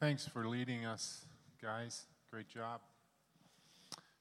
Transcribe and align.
Thanks 0.00 0.26
for 0.26 0.48
leading 0.48 0.86
us, 0.86 1.26
guys. 1.60 2.04
Great 2.30 2.48
job. 2.48 2.80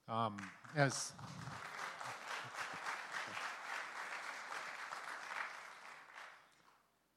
Um, 0.09 0.35
as 0.75 1.13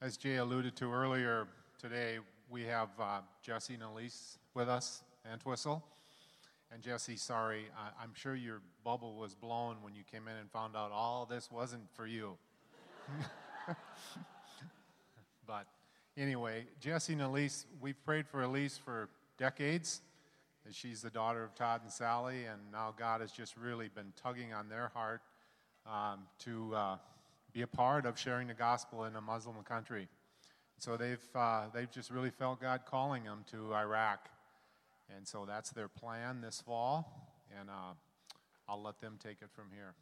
as 0.00 0.16
Jay 0.16 0.36
alluded 0.36 0.76
to 0.76 0.92
earlier 0.92 1.48
today, 1.76 2.18
we 2.48 2.62
have 2.62 2.90
uh, 3.00 3.22
Jesse 3.42 3.74
and 3.74 3.82
Elise 3.82 4.38
with 4.54 4.68
us, 4.68 5.02
and 5.24 5.40
Antwistle. 5.40 5.82
And 6.72 6.84
Jesse, 6.84 7.16
sorry, 7.16 7.64
I, 7.76 7.88
I'm 8.00 8.14
sure 8.14 8.36
your 8.36 8.60
bubble 8.84 9.16
was 9.16 9.34
blown 9.34 9.78
when 9.82 9.96
you 9.96 10.04
came 10.08 10.28
in 10.28 10.36
and 10.36 10.48
found 10.52 10.76
out 10.76 10.92
all 10.92 11.26
this 11.26 11.50
wasn't 11.50 11.92
for 11.94 12.06
you. 12.06 12.38
but 15.48 15.66
anyway, 16.16 16.66
Jesse 16.80 17.12
and 17.12 17.22
Elise, 17.22 17.66
we've 17.80 18.02
prayed 18.04 18.26
for 18.26 18.42
Elise 18.42 18.78
for 18.78 19.08
decades. 19.38 20.00
And 20.64 20.72
she's 20.72 21.02
the 21.02 21.10
daughter 21.10 21.42
of 21.42 21.56
Todd 21.56 21.80
and 21.82 21.92
Sally, 21.92 22.44
and 22.44 22.60
now 22.70 22.94
God 22.96 23.20
has 23.20 23.32
just 23.32 23.56
really 23.56 23.88
been 23.88 24.12
tugging 24.14 24.52
on 24.52 24.68
their 24.68 24.92
heart 24.94 25.20
um, 25.86 26.20
to 26.40 26.72
uh, 26.72 26.96
be 27.52 27.62
a 27.62 27.66
part 27.66 28.06
of 28.06 28.16
sharing 28.16 28.46
the 28.46 28.54
gospel 28.54 29.04
in 29.04 29.16
a 29.16 29.20
Muslim 29.20 29.56
country. 29.64 30.06
So 30.78 30.96
they've, 30.96 31.18
uh, 31.34 31.64
they've 31.74 31.90
just 31.90 32.12
really 32.12 32.30
felt 32.30 32.60
God 32.60 32.82
calling 32.86 33.24
them 33.24 33.44
to 33.50 33.74
Iraq. 33.74 34.28
And 35.16 35.26
so 35.26 35.44
that's 35.44 35.70
their 35.70 35.88
plan 35.88 36.40
this 36.40 36.60
fall, 36.60 37.34
and 37.58 37.68
uh, 37.68 37.94
I'll 38.68 38.82
let 38.82 39.00
them 39.00 39.18
take 39.20 39.38
it 39.42 39.50
from 39.52 39.66
here. 39.74 39.94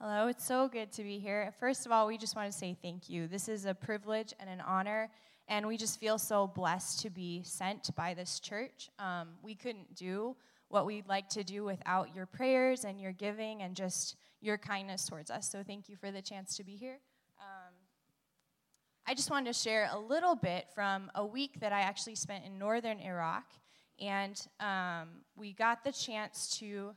Hello, 0.00 0.28
it's 0.28 0.44
so 0.44 0.68
good 0.68 0.92
to 0.92 1.02
be 1.02 1.18
here. 1.18 1.52
First 1.58 1.84
of 1.84 1.90
all, 1.90 2.06
we 2.06 2.16
just 2.16 2.36
want 2.36 2.52
to 2.52 2.56
say 2.56 2.76
thank 2.80 3.10
you. 3.10 3.26
This 3.26 3.48
is 3.48 3.64
a 3.64 3.74
privilege 3.74 4.32
and 4.38 4.48
an 4.48 4.60
honor, 4.60 5.10
and 5.48 5.66
we 5.66 5.76
just 5.76 5.98
feel 5.98 6.18
so 6.18 6.46
blessed 6.46 7.00
to 7.00 7.10
be 7.10 7.42
sent 7.42 7.92
by 7.96 8.14
this 8.14 8.38
church. 8.38 8.90
Um, 9.00 9.30
we 9.42 9.56
couldn't 9.56 9.96
do 9.96 10.36
what 10.68 10.86
we'd 10.86 11.08
like 11.08 11.28
to 11.30 11.42
do 11.42 11.64
without 11.64 12.14
your 12.14 12.26
prayers 12.26 12.84
and 12.84 13.00
your 13.00 13.10
giving 13.10 13.62
and 13.62 13.74
just 13.74 14.14
your 14.40 14.56
kindness 14.56 15.04
towards 15.04 15.32
us. 15.32 15.50
So, 15.50 15.64
thank 15.64 15.88
you 15.88 15.96
for 15.96 16.12
the 16.12 16.22
chance 16.22 16.56
to 16.58 16.62
be 16.62 16.76
here. 16.76 17.00
Um, 17.40 17.74
I 19.04 19.14
just 19.14 19.32
wanted 19.32 19.52
to 19.52 19.58
share 19.58 19.90
a 19.92 19.98
little 19.98 20.36
bit 20.36 20.68
from 20.76 21.10
a 21.16 21.26
week 21.26 21.58
that 21.58 21.72
I 21.72 21.80
actually 21.80 22.14
spent 22.14 22.44
in 22.44 22.56
northern 22.56 23.00
Iraq, 23.00 23.46
and 24.00 24.40
um, 24.60 25.08
we 25.34 25.54
got 25.54 25.82
the 25.82 25.90
chance 25.90 26.56
to 26.60 26.94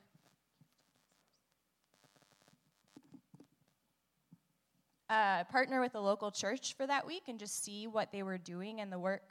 uh, 5.11 5.43
partner 5.45 5.81
with 5.81 5.93
a 5.95 5.99
local 5.99 6.31
church 6.31 6.73
for 6.77 6.87
that 6.87 7.05
week 7.05 7.23
and 7.27 7.37
just 7.37 7.63
see 7.65 7.85
what 7.85 8.13
they 8.13 8.23
were 8.23 8.37
doing 8.37 8.79
and 8.79 8.89
the 8.89 8.97
work 8.97 9.23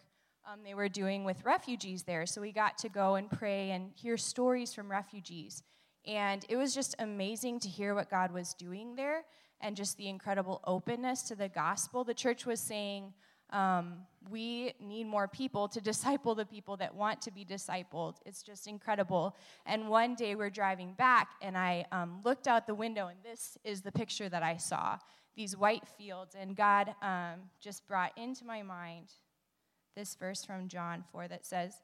um, 0.47 0.61
they 0.63 0.75
were 0.75 0.89
doing 0.89 1.25
with 1.25 1.43
refugees 1.45 2.03
there. 2.03 2.27
So 2.27 2.41
we 2.41 2.53
got 2.53 2.77
to 2.79 2.89
go 2.89 3.15
and 3.15 3.31
pray 3.31 3.71
and 3.71 3.91
hear 3.95 4.17
stories 4.17 4.75
from 4.75 4.91
refugees. 4.91 5.63
And 6.07 6.45
it 6.49 6.57
was 6.57 6.75
just 6.75 6.95
amazing 6.99 7.61
to 7.61 7.69
hear 7.69 7.95
what 7.95 8.11
God 8.11 8.31
was 8.31 8.55
doing 8.55 8.95
there 8.95 9.23
and 9.61 9.75
just 9.75 9.97
the 9.97 10.09
incredible 10.09 10.61
openness 10.65 11.23
to 11.25 11.35
the 11.35 11.49
gospel. 11.49 12.05
The 12.05 12.15
church 12.15 12.45
was 12.45 12.61
saying, 12.61 13.13
um, 13.51 13.95
we 14.31 14.73
need 14.81 15.07
more 15.07 15.29
people 15.29 15.67
to 15.69 15.81
disciple 15.91 16.35
the 16.35 16.47
people 16.47 16.77
that 16.77 16.95
want 16.95 17.23
to 17.23 17.31
be 17.31 17.45
discipled. 17.45 18.17
It's 18.27 18.43
just 18.43 18.67
incredible. 18.67 19.37
And 19.65 19.89
one 19.89 20.15
day 20.15 20.35
we're 20.35 20.51
driving 20.51 20.93
back, 20.95 21.31
and 21.43 21.57
I 21.57 21.87
um, 21.91 22.21
looked 22.25 22.49
out 22.49 22.67
the 22.67 22.75
window, 22.75 23.09
and 23.09 23.19
this 23.23 23.59
is 23.65 23.83
the 23.83 23.93
picture 23.93 24.29
that 24.29 24.43
I 24.43 24.57
saw 24.57 24.99
these 25.37 25.57
white 25.57 25.87
fields. 25.99 26.35
And 26.39 26.57
God 26.57 26.95
um, 27.03 27.51
just 27.61 27.87
brought 27.87 28.17
into 28.17 28.45
my 28.45 28.63
mind 28.63 29.13
this 29.97 30.15
verse 30.15 30.45
from 30.45 30.69
John 30.69 31.05
4 31.13 31.29
that 31.29 31.47
says, 31.47 31.75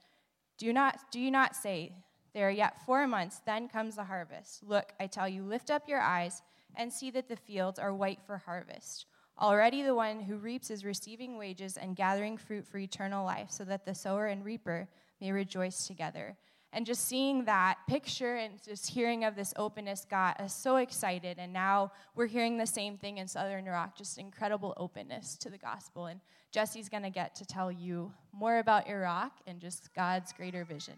Do, 0.58 0.72
not, 0.72 0.98
do 1.10 1.20
you 1.20 1.30
not 1.30 1.56
say, 1.56 1.92
There 2.34 2.48
are 2.48 2.52
yet 2.52 2.84
four 2.84 3.06
months, 3.06 3.40
then 3.44 3.68
comes 3.68 3.96
the 3.96 4.04
harvest? 4.04 4.62
Look, 4.62 4.92
I 5.00 5.06
tell 5.06 5.28
you, 5.28 5.42
lift 5.42 5.70
up 5.70 5.88
your 5.88 6.00
eyes 6.00 6.42
and 6.74 6.92
see 6.92 7.10
that 7.10 7.28
the 7.28 7.36
fields 7.36 7.78
are 7.78 7.94
white 7.94 8.20
for 8.26 8.38
harvest. 8.38 9.06
Already 9.38 9.82
the 9.82 9.94
one 9.94 10.20
who 10.20 10.36
reaps 10.36 10.70
is 10.70 10.84
receiving 10.84 11.36
wages 11.36 11.76
and 11.76 11.94
gathering 11.94 12.38
fruit 12.38 12.66
for 12.66 12.78
eternal 12.78 13.24
life, 13.24 13.50
so 13.50 13.64
that 13.64 13.84
the 13.84 13.94
sower 13.94 14.26
and 14.26 14.44
reaper 14.44 14.88
may 15.20 15.30
rejoice 15.30 15.86
together. 15.86 16.36
And 16.72 16.84
just 16.84 17.06
seeing 17.06 17.44
that 17.44 17.78
picture 17.88 18.37
and 18.37 18.62
just 18.62 18.91
hearing 18.91 19.25
of 19.25 19.34
this 19.34 19.54
openness 19.56 20.04
got 20.04 20.41
us 20.41 20.54
so 20.54 20.77
excited. 20.77 21.38
And 21.38 21.53
now 21.53 21.93
we're 22.15 22.27
hearing 22.27 22.59
the 22.59 22.66
same 22.66 22.99
thing 22.99 23.19
in 23.19 23.28
Southern 23.28 23.66
Iraq 23.66 23.97
just 23.97 24.19
incredible 24.19 24.75
openness 24.76 25.37
to 25.38 25.49
the 25.49 25.59
gospel. 25.59 26.06
And 26.06 26.21
Jesse's 26.53 26.88
going 26.88 27.03
to 27.03 27.10
get 27.10 27.34
to 27.37 27.47
tell 27.47 27.71
you 27.71 28.12
more 28.32 28.59
about 28.59 28.88
Iraq 28.88 29.32
and 29.47 29.60
just 29.60 29.94
God's 29.94 30.32
greater 30.32 30.65
vision. 30.65 30.97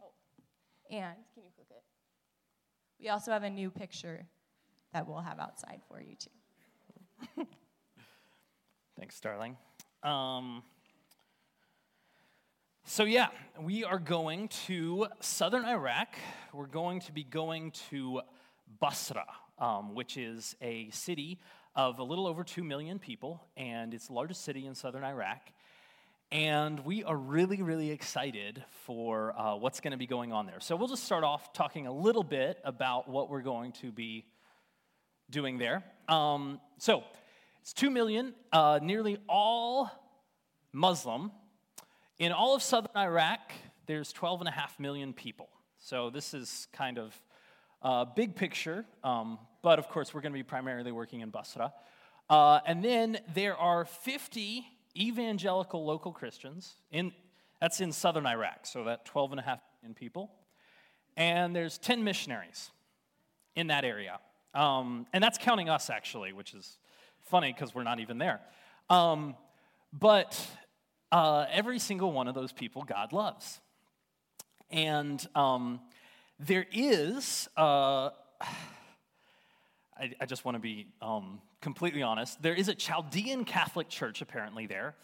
Oh, 0.00 0.10
and 0.90 1.14
can 1.34 1.44
you 1.44 1.50
click 1.54 1.68
it? 1.70 1.82
We 3.00 3.10
also 3.10 3.30
have 3.32 3.44
a 3.44 3.50
new 3.50 3.70
picture 3.70 4.26
that 4.92 5.06
we'll 5.06 5.20
have 5.20 5.38
outside 5.38 5.80
for 5.88 6.00
you, 6.00 6.16
too. 6.16 7.44
Thanks, 8.98 9.14
Starling. 9.16 9.56
Um, 10.02 10.62
so, 12.90 13.04
yeah, 13.04 13.26
we 13.60 13.84
are 13.84 13.98
going 13.98 14.48
to 14.66 15.08
southern 15.20 15.66
Iraq. 15.66 16.16
We're 16.54 16.64
going 16.64 17.00
to 17.00 17.12
be 17.12 17.22
going 17.22 17.72
to 17.90 18.22
Basra, 18.80 19.26
um, 19.58 19.94
which 19.94 20.16
is 20.16 20.56
a 20.62 20.88
city 20.88 21.38
of 21.76 21.98
a 21.98 22.02
little 22.02 22.26
over 22.26 22.42
2 22.42 22.64
million 22.64 22.98
people, 22.98 23.46
and 23.58 23.92
it's 23.92 24.06
the 24.06 24.14
largest 24.14 24.42
city 24.42 24.64
in 24.64 24.74
southern 24.74 25.04
Iraq. 25.04 25.42
And 26.32 26.80
we 26.80 27.04
are 27.04 27.14
really, 27.14 27.60
really 27.60 27.90
excited 27.90 28.64
for 28.86 29.38
uh, 29.38 29.56
what's 29.56 29.80
going 29.80 29.92
to 29.92 29.98
be 29.98 30.06
going 30.06 30.32
on 30.32 30.46
there. 30.46 30.60
So, 30.60 30.74
we'll 30.74 30.88
just 30.88 31.04
start 31.04 31.24
off 31.24 31.52
talking 31.52 31.86
a 31.86 31.92
little 31.92 32.24
bit 32.24 32.58
about 32.64 33.06
what 33.06 33.28
we're 33.28 33.42
going 33.42 33.72
to 33.82 33.92
be 33.92 34.24
doing 35.28 35.58
there. 35.58 35.84
Um, 36.08 36.58
so, 36.78 37.04
it's 37.60 37.74
2 37.74 37.90
million, 37.90 38.32
uh, 38.50 38.80
nearly 38.82 39.18
all 39.28 39.90
Muslim. 40.72 41.32
In 42.18 42.32
all 42.32 42.56
of 42.56 42.64
southern 42.64 42.96
Iraq, 42.96 43.52
there's 43.86 44.12
12 44.12 44.40
and 44.40 44.48
a 44.48 44.52
half 44.52 44.80
million 44.80 45.12
people. 45.12 45.48
So 45.78 46.10
this 46.10 46.34
is 46.34 46.66
kind 46.72 46.98
of 46.98 47.14
a 47.80 48.04
big 48.04 48.34
picture, 48.34 48.84
um, 49.04 49.38
but 49.62 49.78
of 49.78 49.88
course, 49.88 50.12
we're 50.12 50.20
going 50.20 50.32
to 50.32 50.38
be 50.38 50.42
primarily 50.42 50.90
working 50.90 51.20
in 51.20 51.30
Basra. 51.30 51.72
Uh, 52.28 52.58
and 52.66 52.84
then 52.84 53.20
there 53.34 53.56
are 53.56 53.84
50 53.84 54.66
evangelical 54.96 55.84
local 55.84 56.10
Christians. 56.10 56.74
In, 56.90 57.12
that's 57.60 57.80
in 57.80 57.92
southern 57.92 58.26
Iraq, 58.26 58.66
so 58.66 58.82
that 58.82 59.04
12 59.04 59.32
and 59.32 59.40
a 59.40 59.44
half 59.44 59.60
million 59.80 59.94
people. 59.94 60.32
And 61.16 61.54
there's 61.54 61.78
10 61.78 62.02
missionaries 62.02 62.72
in 63.54 63.68
that 63.68 63.84
area. 63.84 64.18
Um, 64.54 65.06
and 65.12 65.22
that's 65.22 65.38
counting 65.38 65.68
us, 65.68 65.88
actually, 65.88 66.32
which 66.32 66.52
is 66.52 66.78
funny 67.20 67.52
because 67.52 67.76
we're 67.76 67.84
not 67.84 68.00
even 68.00 68.18
there. 68.18 68.40
Um, 68.90 69.36
but 69.92 70.36
uh, 71.12 71.46
every 71.50 71.78
single 71.78 72.12
one 72.12 72.28
of 72.28 72.34
those 72.34 72.52
people 72.52 72.82
God 72.82 73.12
loves. 73.12 73.60
And 74.70 75.26
um, 75.34 75.80
there 76.38 76.66
is, 76.72 77.48
uh, 77.56 78.10
I, 78.40 80.12
I, 80.20 80.26
just 80.26 80.44
want 80.44 80.54
to 80.54 80.60
be 80.60 80.86
um, 81.02 81.40
completely 81.60 82.02
honest, 82.02 82.40
there 82.42 82.54
is 82.54 82.68
a 82.68 82.74
Chaldean 82.74 83.44
Catholic 83.44 83.88
church 83.88 84.20
apparently 84.20 84.66
there. 84.66 84.94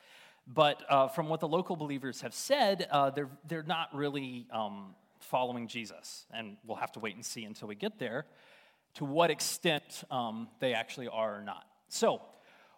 But 0.47 0.83
uh, 0.91 1.09
from 1.09 1.29
what 1.29 1.41
the 1.41 1.49
local 1.49 1.75
believers 1.75 2.21
have 2.21 2.35
said, 2.35 2.87
uh, 2.91 3.11
they're, 3.11 3.31
they're 3.49 3.63
not 3.63 3.95
really 3.95 4.47
um, 4.53 4.95
following 5.21 5.69
Jesus. 5.69 6.27
And 6.33 6.59
we'll 6.67 6.77
have 6.77 6.93
to 6.93 7.01
wait 7.01 7.15
and 7.15 7.25
see 7.25 7.45
until 7.45 7.69
we 7.69 7.75
get 7.75 7.99
there 7.99 8.27
to 8.97 9.05
what 9.05 9.31
extent 9.31 10.05
um, 10.11 10.49
they 10.61 10.75
actually 10.75 11.09
are 11.09 11.39
or 11.39 11.43
not. 11.43 11.65
So, 11.89 12.21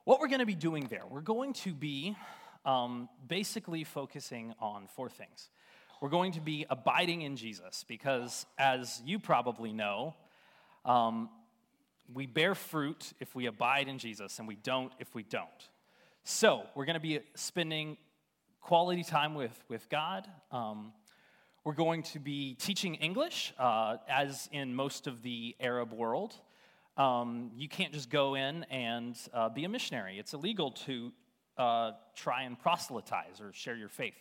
what 0.04 0.20
we're 0.20 0.28
going 0.28 0.40
to 0.40 0.46
be 0.46 0.54
doing 0.54 0.86
there, 0.88 1.02
we're 1.10 1.20
going 1.20 1.52
to 1.54 1.74
be 1.74 2.16
um, 2.66 3.08
basically 3.26 3.84
focusing 3.84 4.52
on 4.60 4.88
four 4.88 5.08
things. 5.08 5.48
We're 6.02 6.10
going 6.10 6.32
to 6.32 6.40
be 6.40 6.66
abiding 6.68 7.22
in 7.22 7.36
Jesus 7.36 7.84
because, 7.88 8.44
as 8.58 9.00
you 9.06 9.18
probably 9.18 9.72
know, 9.72 10.14
um, 10.84 11.30
we 12.12 12.26
bear 12.26 12.54
fruit 12.54 13.14
if 13.18 13.34
we 13.34 13.46
abide 13.46 13.88
in 13.88 13.98
Jesus, 13.98 14.38
and 14.38 14.46
we 14.46 14.56
don't 14.56 14.92
if 14.98 15.14
we 15.14 15.22
don't. 15.22 15.48
So, 16.24 16.64
we're 16.74 16.84
going 16.84 16.94
to 16.94 17.00
be 17.00 17.20
spending 17.34 17.96
quality 18.60 19.04
time 19.04 19.34
with, 19.34 19.58
with 19.68 19.88
God. 19.88 20.28
Um, 20.50 20.92
we're 21.64 21.72
going 21.72 22.02
to 22.04 22.18
be 22.18 22.54
teaching 22.54 22.96
English, 22.96 23.54
uh, 23.58 23.96
as 24.08 24.48
in 24.52 24.74
most 24.74 25.06
of 25.06 25.22
the 25.22 25.56
Arab 25.60 25.92
world. 25.92 26.34
Um, 26.96 27.52
you 27.56 27.68
can't 27.68 27.92
just 27.92 28.10
go 28.10 28.34
in 28.34 28.64
and 28.64 29.16
uh, 29.32 29.48
be 29.48 29.64
a 29.64 29.68
missionary. 29.68 30.18
It's 30.18 30.34
illegal 30.34 30.72
to 30.86 31.12
uh, 31.58 31.92
try 32.14 32.42
and 32.42 32.58
proselytize 32.58 33.40
or 33.40 33.52
share 33.52 33.76
your 33.76 33.88
faith. 33.88 34.14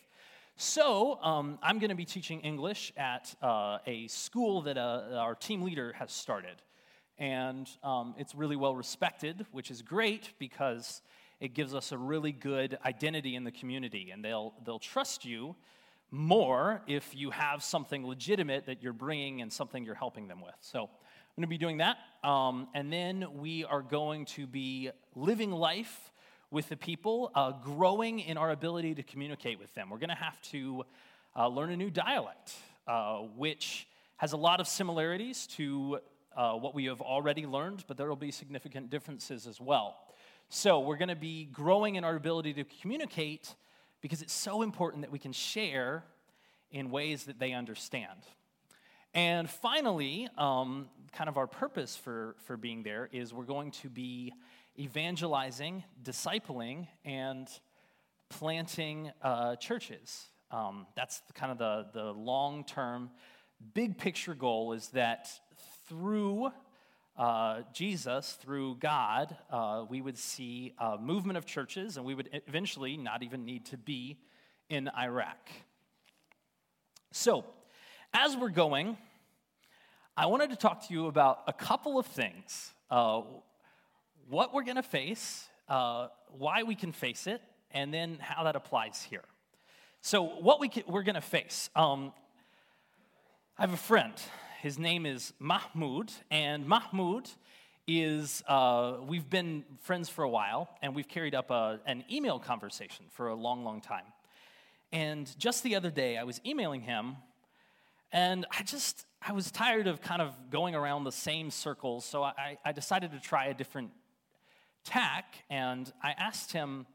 So, 0.58 1.20
um, 1.22 1.58
I'm 1.62 1.78
going 1.78 1.90
to 1.90 1.96
be 1.96 2.06
teaching 2.06 2.40
English 2.40 2.90
at 2.96 3.34
uh, 3.42 3.78
a 3.86 4.06
school 4.08 4.62
that 4.62 4.78
uh, 4.78 5.02
our 5.18 5.34
team 5.34 5.60
leader 5.60 5.92
has 5.98 6.10
started. 6.10 6.62
And 7.18 7.68
um, 7.82 8.14
it's 8.16 8.34
really 8.34 8.56
well 8.56 8.74
respected, 8.74 9.44
which 9.52 9.70
is 9.70 9.82
great 9.82 10.32
because 10.38 11.02
it 11.40 11.52
gives 11.52 11.74
us 11.74 11.92
a 11.92 11.98
really 11.98 12.32
good 12.32 12.78
identity 12.86 13.36
in 13.36 13.44
the 13.44 13.50
community. 13.50 14.10
And 14.12 14.24
they'll, 14.24 14.54
they'll 14.64 14.78
trust 14.78 15.26
you 15.26 15.56
more 16.10 16.80
if 16.86 17.14
you 17.14 17.30
have 17.32 17.62
something 17.62 18.06
legitimate 18.06 18.64
that 18.64 18.82
you're 18.82 18.94
bringing 18.94 19.42
and 19.42 19.52
something 19.52 19.84
you're 19.84 19.94
helping 19.94 20.26
them 20.26 20.40
with. 20.40 20.56
So, 20.60 20.88
I'm 21.36 21.42
going 21.42 21.48
to 21.48 21.48
be 21.48 21.58
doing 21.58 21.76
that. 21.78 21.98
Um, 22.24 22.68
and 22.72 22.90
then 22.90 23.26
we 23.34 23.66
are 23.66 23.82
going 23.82 24.24
to 24.24 24.46
be 24.46 24.90
living 25.14 25.50
life 25.50 26.10
with 26.50 26.68
the 26.68 26.76
people, 26.76 27.30
uh, 27.34 27.52
growing 27.52 28.20
in 28.20 28.36
our 28.36 28.50
ability 28.50 28.94
to 28.94 29.02
communicate 29.02 29.58
with 29.58 29.74
them. 29.74 29.90
We're 29.90 29.98
going 29.98 30.10
to 30.10 30.14
have 30.14 30.40
to 30.42 30.84
uh, 31.34 31.48
learn 31.48 31.70
a 31.70 31.76
new 31.76 31.90
dialect, 31.90 32.54
uh, 32.86 33.18
which 33.36 33.86
has 34.16 34.32
a 34.32 34.36
lot 34.36 34.60
of 34.60 34.68
similarities 34.68 35.46
to 35.48 35.98
uh, 36.36 36.52
what 36.52 36.74
we 36.74 36.84
have 36.84 37.00
already 37.00 37.46
learned, 37.46 37.84
but 37.88 37.96
there 37.96 38.08
will 38.08 38.16
be 38.16 38.30
significant 38.30 38.90
differences 38.90 39.46
as 39.46 39.60
well. 39.60 39.96
So, 40.48 40.78
we're 40.78 40.96
going 40.96 41.08
to 41.08 41.16
be 41.16 41.46
growing 41.46 41.96
in 41.96 42.04
our 42.04 42.14
ability 42.14 42.54
to 42.54 42.64
communicate 42.80 43.54
because 44.00 44.22
it's 44.22 44.32
so 44.32 44.62
important 44.62 45.02
that 45.02 45.10
we 45.10 45.18
can 45.18 45.32
share 45.32 46.04
in 46.70 46.90
ways 46.90 47.24
that 47.24 47.40
they 47.40 47.52
understand. 47.52 48.20
And 49.12 49.50
finally, 49.50 50.28
um, 50.38 50.88
kind 51.12 51.28
of 51.28 51.36
our 51.36 51.46
purpose 51.46 51.96
for, 51.96 52.36
for 52.44 52.56
being 52.56 52.82
there 52.82 53.08
is 53.10 53.32
we're 53.32 53.44
going 53.44 53.70
to 53.72 53.88
be 53.88 54.32
evangelizing, 54.78 55.84
discipling, 56.02 56.88
and 57.04 57.48
planting 58.28 59.10
uh, 59.22 59.56
churches. 59.56 60.26
Um, 60.50 60.86
that's 60.94 61.22
kind 61.34 61.52
of 61.52 61.58
the, 61.58 61.86
the 61.92 62.12
long 62.12 62.64
term, 62.64 63.10
big 63.74 63.98
picture 63.98 64.34
goal 64.34 64.72
is 64.72 64.88
that 64.88 65.28
through 65.88 66.50
uh, 67.16 67.62
Jesus, 67.72 68.36
through 68.42 68.76
God, 68.76 69.36
uh, 69.50 69.84
we 69.88 70.00
would 70.00 70.18
see 70.18 70.74
a 70.78 70.98
movement 70.98 71.38
of 71.38 71.46
churches 71.46 71.96
and 71.96 72.04
we 72.04 72.14
would 72.14 72.28
eventually 72.46 72.96
not 72.96 73.22
even 73.22 73.44
need 73.44 73.66
to 73.66 73.76
be 73.76 74.18
in 74.68 74.90
Iraq. 74.98 75.48
So, 77.12 77.44
as 78.12 78.36
we're 78.36 78.50
going, 78.50 78.98
I 80.16 80.26
wanted 80.26 80.50
to 80.50 80.56
talk 80.56 80.86
to 80.86 80.92
you 80.92 81.06
about 81.06 81.42
a 81.46 81.52
couple 81.52 81.98
of 81.98 82.06
things. 82.06 82.72
Uh, 82.90 83.22
what 84.28 84.52
we're 84.52 84.64
going 84.64 84.76
to 84.76 84.82
face, 84.82 85.48
uh, 85.68 86.08
why 86.36 86.62
we 86.62 86.74
can 86.74 86.92
face 86.92 87.26
it, 87.26 87.40
and 87.70 87.92
then 87.92 88.18
how 88.20 88.44
that 88.44 88.56
applies 88.56 89.02
here. 89.02 89.24
So, 90.00 90.22
what 90.22 90.60
we 90.60 90.68
can, 90.68 90.84
we're 90.86 91.02
going 91.02 91.14
to 91.14 91.20
face. 91.20 91.70
Um, 91.74 92.12
I 93.58 93.62
have 93.62 93.72
a 93.72 93.78
friend. 93.78 94.12
His 94.62 94.78
name 94.78 95.06
is 95.06 95.32
Mahmoud, 95.38 96.12
and 96.30 96.66
Mahmoud 96.66 97.30
is, 97.86 98.42
uh, 98.48 98.94
we've 99.06 99.28
been 99.30 99.64
friends 99.82 100.08
for 100.08 100.24
a 100.24 100.28
while, 100.28 100.68
and 100.82 100.94
we've 100.94 101.08
carried 101.08 101.34
up 101.34 101.50
a, 101.50 101.80
an 101.86 102.04
email 102.10 102.38
conversation 102.38 103.06
for 103.10 103.28
a 103.28 103.34
long, 103.34 103.64
long 103.64 103.80
time. 103.80 104.04
And 104.92 105.32
just 105.38 105.62
the 105.62 105.76
other 105.76 105.90
day, 105.90 106.16
I 106.16 106.24
was 106.24 106.40
emailing 106.44 106.80
him, 106.80 107.16
and 108.12 108.44
I 108.50 108.62
just, 108.62 109.06
I 109.22 109.32
was 109.32 109.50
tired 109.50 109.86
of 109.86 110.00
kind 110.00 110.20
of 110.20 110.32
going 110.50 110.74
around 110.74 111.04
the 111.04 111.12
same 111.12 111.50
circles, 111.50 112.04
so 112.04 112.22
I, 112.24 112.58
I 112.64 112.72
decided 112.72 113.12
to 113.12 113.20
try 113.20 113.46
a 113.46 113.54
different 113.54 113.90
tack, 114.86 115.44
and 115.50 115.92
I 116.02 116.12
asked 116.12 116.52
him, 116.52 116.86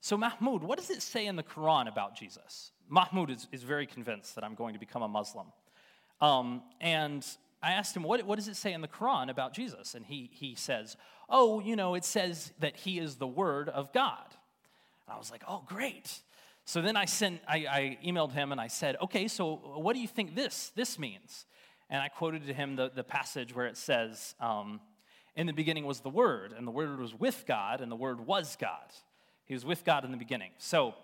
So, 0.00 0.16
Mahmoud, 0.16 0.62
what 0.62 0.78
does 0.78 0.90
it 0.90 1.02
say 1.02 1.26
in 1.26 1.36
the 1.36 1.42
Quran 1.42 1.88
about 1.88 2.16
Jesus? 2.16 2.70
Mahmoud 2.88 3.30
is, 3.30 3.48
is 3.50 3.62
very 3.62 3.86
convinced 3.86 4.34
that 4.34 4.44
I'm 4.44 4.54
going 4.54 4.74
to 4.74 4.80
become 4.80 5.02
a 5.02 5.08
Muslim. 5.08 5.46
Um, 6.20 6.62
and 6.80 7.26
I 7.62 7.72
asked 7.72 7.96
him, 7.96 8.02
what, 8.02 8.22
what 8.24 8.36
does 8.36 8.48
it 8.48 8.56
say 8.56 8.72
in 8.72 8.82
the 8.82 8.88
Quran 8.88 9.30
about 9.30 9.54
Jesus? 9.54 9.94
And 9.94 10.04
he, 10.04 10.30
he 10.32 10.54
says, 10.54 10.96
Oh, 11.30 11.60
you 11.60 11.76
know, 11.76 11.94
it 11.94 12.04
says 12.04 12.52
that 12.60 12.76
he 12.76 12.98
is 12.98 13.16
the 13.16 13.26
Word 13.26 13.70
of 13.70 13.92
God. 13.92 14.26
And 15.06 15.14
I 15.14 15.18
was 15.18 15.30
like, 15.30 15.42
Oh, 15.48 15.64
great. 15.66 16.20
So 16.66 16.82
then 16.82 16.96
I 16.96 17.06
sent, 17.06 17.40
I, 17.48 17.56
I 17.56 17.98
emailed 18.04 18.32
him 18.32 18.52
and 18.52 18.60
I 18.60 18.68
said, 18.68 18.96
Okay, 19.02 19.28
so 19.28 19.54
what 19.76 19.94
do 19.94 20.00
you 20.00 20.08
think 20.08 20.34
this, 20.34 20.72
this 20.76 20.98
means? 20.98 21.46
And 21.88 22.02
I 22.02 22.08
quoted 22.08 22.46
to 22.46 22.54
him 22.54 22.76
the, 22.76 22.90
the 22.94 23.04
passage 23.04 23.54
where 23.54 23.66
it 23.66 23.76
says, 23.76 24.34
um, 24.40 24.80
in 25.36 25.46
the 25.46 25.52
beginning 25.52 25.84
was 25.84 26.00
the 26.00 26.10
Word, 26.10 26.54
and 26.56 26.66
the 26.66 26.70
Word 26.70 26.98
was 26.98 27.14
with 27.14 27.44
God, 27.46 27.80
and 27.80 27.90
the 27.90 27.96
Word 27.96 28.26
was 28.26 28.56
God. 28.56 28.92
He 29.44 29.54
was 29.54 29.64
with 29.64 29.84
God 29.84 30.04
in 30.04 30.10
the 30.10 30.16
beginning. 30.16 30.50
So 30.58 30.94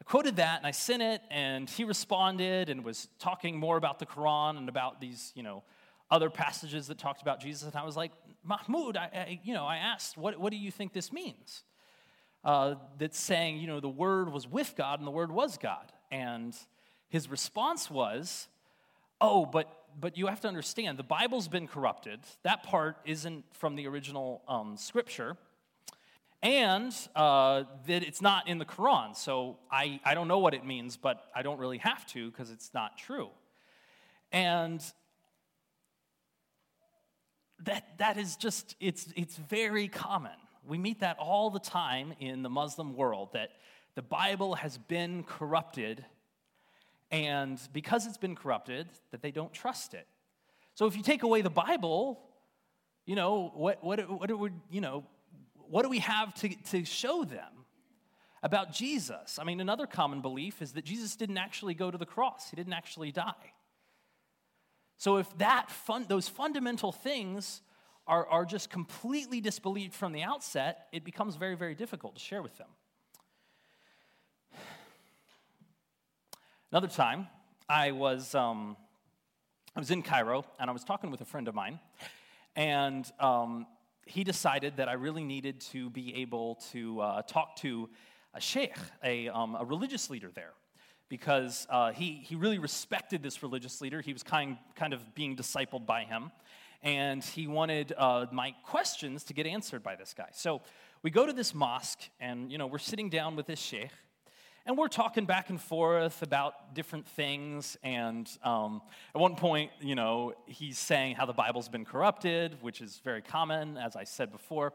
I 0.00 0.04
quoted 0.04 0.36
that 0.36 0.58
and 0.58 0.66
I 0.66 0.70
sent 0.70 1.02
it, 1.02 1.22
and 1.30 1.68
he 1.68 1.84
responded 1.84 2.68
and 2.68 2.84
was 2.84 3.08
talking 3.18 3.58
more 3.58 3.76
about 3.76 3.98
the 3.98 4.06
Quran 4.06 4.56
and 4.56 4.68
about 4.68 5.00
these, 5.00 5.32
you 5.34 5.42
know, 5.42 5.62
other 6.10 6.30
passages 6.30 6.86
that 6.86 6.98
talked 6.98 7.22
about 7.22 7.40
Jesus. 7.40 7.68
And 7.68 7.76
I 7.76 7.84
was 7.84 7.96
like, 7.96 8.12
Mahmoud, 8.44 8.96
I, 8.96 9.04
I 9.12 9.40
you 9.42 9.54
know, 9.54 9.64
I 9.64 9.76
asked, 9.76 10.16
what, 10.16 10.38
what 10.38 10.50
do 10.50 10.56
you 10.56 10.70
think 10.70 10.92
this 10.92 11.12
means? 11.12 11.64
Uh, 12.44 12.74
that's 12.98 13.18
saying, 13.18 13.58
you 13.58 13.66
know, 13.66 13.80
the 13.80 13.88
Word 13.88 14.30
was 14.30 14.46
with 14.46 14.74
God 14.76 15.00
and 15.00 15.06
the 15.06 15.12
Word 15.12 15.32
was 15.32 15.56
God. 15.56 15.92
And 16.10 16.54
his 17.08 17.28
response 17.28 17.90
was, 17.90 18.48
oh, 19.20 19.46
but 19.46 19.83
but 19.98 20.16
you 20.16 20.26
have 20.26 20.40
to 20.40 20.48
understand 20.48 20.98
the 20.98 21.02
Bible's 21.02 21.48
been 21.48 21.66
corrupted. 21.66 22.20
That 22.42 22.62
part 22.62 22.96
isn't 23.04 23.44
from 23.52 23.76
the 23.76 23.86
original 23.86 24.42
um, 24.48 24.76
scripture. 24.76 25.36
And 26.42 26.94
uh, 27.16 27.64
that 27.86 28.02
it's 28.02 28.20
not 28.20 28.48
in 28.48 28.58
the 28.58 28.66
Quran. 28.66 29.16
So 29.16 29.56
I, 29.70 30.00
I 30.04 30.14
don't 30.14 30.28
know 30.28 30.40
what 30.40 30.52
it 30.52 30.64
means, 30.64 30.98
but 30.98 31.24
I 31.34 31.42
don't 31.42 31.58
really 31.58 31.78
have 31.78 32.06
to 32.08 32.30
because 32.30 32.50
it's 32.50 32.72
not 32.74 32.98
true. 32.98 33.30
And 34.30 34.84
that, 37.64 37.96
that 37.98 38.18
is 38.18 38.36
just, 38.36 38.76
it's, 38.78 39.08
it's 39.16 39.36
very 39.36 39.88
common. 39.88 40.32
We 40.66 40.76
meet 40.76 41.00
that 41.00 41.18
all 41.18 41.50
the 41.50 41.60
time 41.60 42.12
in 42.20 42.42
the 42.42 42.50
Muslim 42.50 42.94
world 42.94 43.30
that 43.32 43.50
the 43.94 44.02
Bible 44.02 44.56
has 44.56 44.76
been 44.76 45.24
corrupted 45.24 46.04
and 47.14 47.60
because 47.72 48.06
it's 48.06 48.18
been 48.18 48.34
corrupted, 48.34 48.88
that 49.12 49.22
they 49.22 49.30
don't 49.30 49.52
trust 49.52 49.94
it. 49.94 50.06
So 50.74 50.86
if 50.86 50.96
you 50.96 51.02
take 51.02 51.22
away 51.22 51.42
the 51.42 51.50
Bible, 51.50 52.20
you 53.06 53.14
know, 53.14 53.52
what, 53.54 53.84
what, 53.84 54.00
what, 54.10 54.36
would, 54.36 54.52
you 54.68 54.80
know, 54.80 55.04
what 55.68 55.82
do 55.82 55.88
we 55.88 56.00
have 56.00 56.34
to, 56.34 56.48
to 56.70 56.84
show 56.84 57.24
them 57.24 57.66
about 58.42 58.72
Jesus? 58.72 59.38
I 59.40 59.44
mean, 59.44 59.60
another 59.60 59.86
common 59.86 60.20
belief 60.20 60.60
is 60.60 60.72
that 60.72 60.84
Jesus 60.84 61.14
didn't 61.14 61.38
actually 61.38 61.74
go 61.74 61.90
to 61.90 61.98
the 61.98 62.06
cross, 62.06 62.50
he 62.50 62.56
didn't 62.56 62.72
actually 62.72 63.12
die. 63.12 63.52
So 64.98 65.18
if 65.18 65.38
that 65.38 65.70
fun, 65.70 66.06
those 66.08 66.28
fundamental 66.28 66.90
things 66.90 67.62
are, 68.06 68.26
are 68.26 68.44
just 68.44 68.70
completely 68.70 69.40
disbelieved 69.40 69.94
from 69.94 70.12
the 70.12 70.22
outset, 70.22 70.88
it 70.92 71.04
becomes 71.04 71.36
very, 71.36 71.54
very 71.54 71.74
difficult 71.74 72.14
to 72.16 72.20
share 72.20 72.42
with 72.42 72.56
them. 72.58 72.68
Another 76.72 76.88
time, 76.88 77.28
I 77.68 77.92
was, 77.92 78.34
um, 78.34 78.76
I 79.76 79.78
was 79.78 79.90
in 79.90 80.02
Cairo 80.02 80.44
and 80.58 80.68
I 80.68 80.72
was 80.72 80.82
talking 80.82 81.10
with 81.10 81.20
a 81.20 81.24
friend 81.24 81.46
of 81.46 81.54
mine, 81.54 81.78
and 82.56 83.08
um, 83.20 83.66
he 84.06 84.24
decided 84.24 84.78
that 84.78 84.88
I 84.88 84.94
really 84.94 85.22
needed 85.22 85.60
to 85.72 85.90
be 85.90 86.16
able 86.16 86.56
to 86.72 87.00
uh, 87.00 87.22
talk 87.22 87.56
to 87.56 87.90
a 88.32 88.40
sheikh, 88.40 88.76
a, 89.04 89.28
um, 89.28 89.56
a 89.60 89.64
religious 89.64 90.10
leader 90.10 90.30
there, 90.34 90.52
because 91.08 91.66
uh, 91.70 91.92
he, 91.92 92.24
he 92.26 92.34
really 92.34 92.58
respected 92.58 93.22
this 93.22 93.42
religious 93.42 93.80
leader. 93.80 94.00
He 94.00 94.12
was 94.12 94.24
kind, 94.24 94.56
kind 94.74 94.92
of 94.92 95.14
being 95.14 95.36
discipled 95.36 95.86
by 95.86 96.04
him, 96.04 96.32
and 96.82 97.22
he 97.22 97.46
wanted 97.46 97.92
uh, 97.96 98.26
my 98.32 98.52
questions 98.64 99.22
to 99.24 99.34
get 99.34 99.46
answered 99.46 99.84
by 99.84 99.94
this 99.94 100.12
guy. 100.12 100.30
So 100.32 100.60
we 101.02 101.10
go 101.10 101.24
to 101.24 101.32
this 101.32 101.54
mosque, 101.54 102.00
and 102.18 102.50
you 102.50 102.58
know 102.58 102.66
we're 102.66 102.78
sitting 102.78 103.10
down 103.10 103.36
with 103.36 103.46
this 103.46 103.60
sheikh, 103.60 103.90
and 104.66 104.78
we're 104.78 104.88
talking 104.88 105.26
back 105.26 105.50
and 105.50 105.60
forth 105.60 106.22
about 106.22 106.74
different 106.74 107.06
things. 107.06 107.76
And 107.82 108.28
um, 108.42 108.80
at 109.14 109.20
one 109.20 109.36
point, 109.36 109.70
you 109.80 109.94
know, 109.94 110.32
he's 110.46 110.78
saying 110.78 111.16
how 111.16 111.26
the 111.26 111.34
Bible's 111.34 111.68
been 111.68 111.84
corrupted, 111.84 112.56
which 112.62 112.80
is 112.80 113.00
very 113.04 113.20
common, 113.20 113.76
as 113.76 113.94
I 113.94 114.04
said 114.04 114.32
before. 114.32 114.72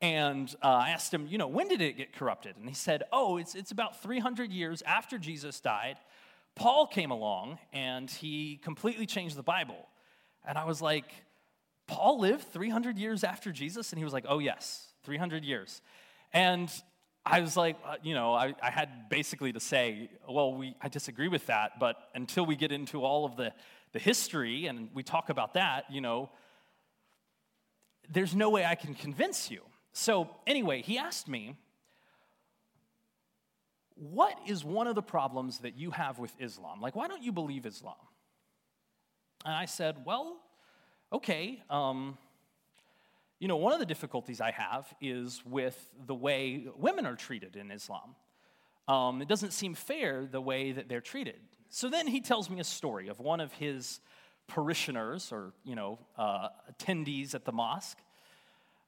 And 0.00 0.54
uh, 0.62 0.68
I 0.68 0.90
asked 0.90 1.12
him, 1.12 1.26
you 1.26 1.38
know, 1.38 1.48
when 1.48 1.66
did 1.66 1.80
it 1.80 1.96
get 1.96 2.12
corrupted? 2.12 2.56
And 2.56 2.68
he 2.68 2.74
said, 2.74 3.02
oh, 3.12 3.36
it's, 3.36 3.56
it's 3.56 3.72
about 3.72 4.00
300 4.02 4.52
years 4.52 4.82
after 4.82 5.18
Jesus 5.18 5.58
died. 5.58 5.96
Paul 6.54 6.86
came 6.86 7.10
along 7.10 7.58
and 7.72 8.08
he 8.08 8.60
completely 8.62 9.06
changed 9.06 9.36
the 9.36 9.42
Bible. 9.42 9.88
And 10.46 10.56
I 10.56 10.64
was 10.64 10.80
like, 10.80 11.06
Paul 11.88 12.20
lived 12.20 12.44
300 12.52 12.98
years 12.98 13.24
after 13.24 13.50
Jesus? 13.50 13.90
And 13.90 13.98
he 13.98 14.04
was 14.04 14.12
like, 14.12 14.26
oh, 14.28 14.38
yes, 14.38 14.92
300 15.02 15.44
years. 15.44 15.82
And 16.32 16.70
I 17.26 17.40
was 17.40 17.56
like, 17.56 17.76
uh, 17.86 17.96
you 18.02 18.14
know, 18.14 18.34
I, 18.34 18.54
I, 18.62 18.70
had 18.70 19.08
basically 19.08 19.52
to 19.52 19.60
say, 19.60 20.10
well, 20.28 20.52
we, 20.52 20.74
I 20.82 20.88
disagree 20.88 21.28
with 21.28 21.46
that, 21.46 21.78
but 21.80 21.96
until 22.14 22.44
we 22.44 22.54
get 22.54 22.70
into 22.70 23.02
all 23.02 23.24
of 23.24 23.36
the, 23.36 23.52
the 23.92 23.98
history 23.98 24.66
and 24.66 24.90
we 24.92 25.02
talk 25.02 25.30
about 25.30 25.54
that, 25.54 25.84
you 25.90 26.02
know, 26.02 26.28
there's 28.10 28.34
no 28.34 28.50
way 28.50 28.66
I 28.66 28.74
can 28.74 28.94
convince 28.94 29.50
you. 29.50 29.62
So, 29.92 30.28
anyway, 30.46 30.82
he 30.82 30.98
asked 30.98 31.26
me, 31.26 31.56
what 33.94 34.36
is 34.46 34.64
one 34.64 34.86
of 34.86 34.94
the 34.94 35.02
problems 35.02 35.60
that 35.60 35.78
you 35.78 35.92
have 35.92 36.18
with 36.18 36.32
Islam? 36.38 36.80
Like, 36.80 36.94
why 36.94 37.08
don't 37.08 37.22
you 37.22 37.32
believe 37.32 37.64
Islam? 37.64 37.94
And 39.44 39.54
I 39.54 39.66
said, 39.66 40.04
Well, 40.04 40.38
okay. 41.12 41.62
Um, 41.68 42.18
you 43.44 43.48
know, 43.48 43.58
one 43.58 43.74
of 43.74 43.78
the 43.78 43.84
difficulties 43.84 44.40
I 44.40 44.52
have 44.52 44.86
is 45.02 45.42
with 45.44 45.78
the 46.06 46.14
way 46.14 46.64
women 46.78 47.04
are 47.04 47.14
treated 47.14 47.56
in 47.56 47.70
Islam. 47.70 48.14
Um, 48.88 49.20
it 49.20 49.28
doesn't 49.28 49.52
seem 49.52 49.74
fair 49.74 50.24
the 50.24 50.40
way 50.40 50.72
that 50.72 50.88
they're 50.88 51.02
treated. 51.02 51.40
So 51.68 51.90
then 51.90 52.06
he 52.06 52.22
tells 52.22 52.48
me 52.48 52.58
a 52.58 52.64
story 52.64 53.08
of 53.08 53.20
one 53.20 53.40
of 53.40 53.52
his 53.52 54.00
parishioners 54.46 55.30
or, 55.30 55.52
you 55.62 55.74
know, 55.74 55.98
uh, 56.16 56.48
attendees 56.72 57.34
at 57.34 57.44
the 57.44 57.52
mosque. 57.52 57.98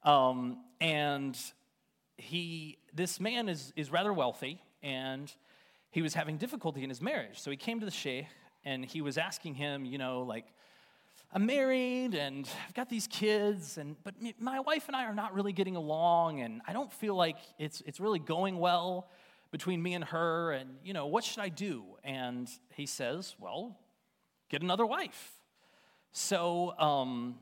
Um, 0.05 0.65
and 0.81 1.39
he, 2.17 2.79
this 2.95 3.21
man 3.21 3.51
is, 3.51 3.75
is 3.77 3.91
rather 3.91 4.15
wealthy 4.15 4.63
and 4.83 5.31
he 5.91 6.01
was 6.01 6.15
having 6.15 6.39
difficulty 6.39 6.83
in 6.83 6.89
his 6.89 7.03
marriage. 7.03 7.41
So 7.41 7.51
he 7.51 7.59
came 7.59 7.79
to 7.81 7.85
the 7.85 7.93
sheikh 7.93 8.25
and 8.65 8.87
he 8.87 9.03
was 9.03 9.19
asking 9.19 9.57
him, 9.57 9.85
you 9.85 9.99
know, 9.99 10.23
like, 10.23 10.47
I'm 11.37 11.45
married 11.45 12.15
and 12.15 12.49
I've 12.67 12.73
got 12.73 12.89
these 12.89 13.07
kids, 13.07 13.77
and 13.77 13.95
but 14.03 14.15
my 14.41 14.61
wife 14.61 14.85
and 14.87 14.97
I 14.97 15.05
are 15.05 15.15
not 15.15 15.35
really 15.35 15.53
getting 15.53 15.77
along, 15.77 16.41
and 16.41 16.63
I 16.67 16.73
don't 16.73 16.91
feel 16.91 17.15
like 17.15 17.37
it's 17.59 17.83
it's 17.85 18.01
really 18.01 18.19
going 18.19 18.59
well 18.59 19.11
between 19.51 19.83
me 19.83 19.93
and 19.93 20.03
her. 20.05 20.53
And 20.53 20.77
you 20.83 20.95
know, 20.95 21.09
what 21.09 21.25
should 21.25 21.41
I 21.41 21.51
do? 21.51 21.85
And 22.03 22.49
he 22.75 22.87
says, 22.87 23.37
Well, 23.39 23.79
get 24.49 24.63
another 24.63 24.87
wife. 24.87 25.33
So 26.11 26.73
um, 26.79 27.35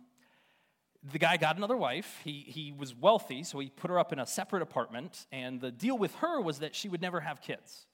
the 1.12 1.20
guy 1.20 1.36
got 1.36 1.56
another 1.56 1.76
wife. 1.76 2.20
He, 2.24 2.44
he 2.48 2.72
was 2.76 2.96
wealthy, 2.96 3.44
so 3.44 3.60
he 3.60 3.68
put 3.68 3.92
her 3.92 3.98
up 4.00 4.12
in 4.12 4.18
a 4.18 4.26
separate 4.26 4.62
apartment. 4.62 5.28
And 5.30 5.60
the 5.60 5.70
deal 5.70 5.96
with 5.96 6.16
her 6.16 6.40
was 6.40 6.58
that 6.58 6.74
she 6.74 6.88
would 6.88 7.00
never 7.00 7.20
have 7.20 7.40
kids. 7.40 7.86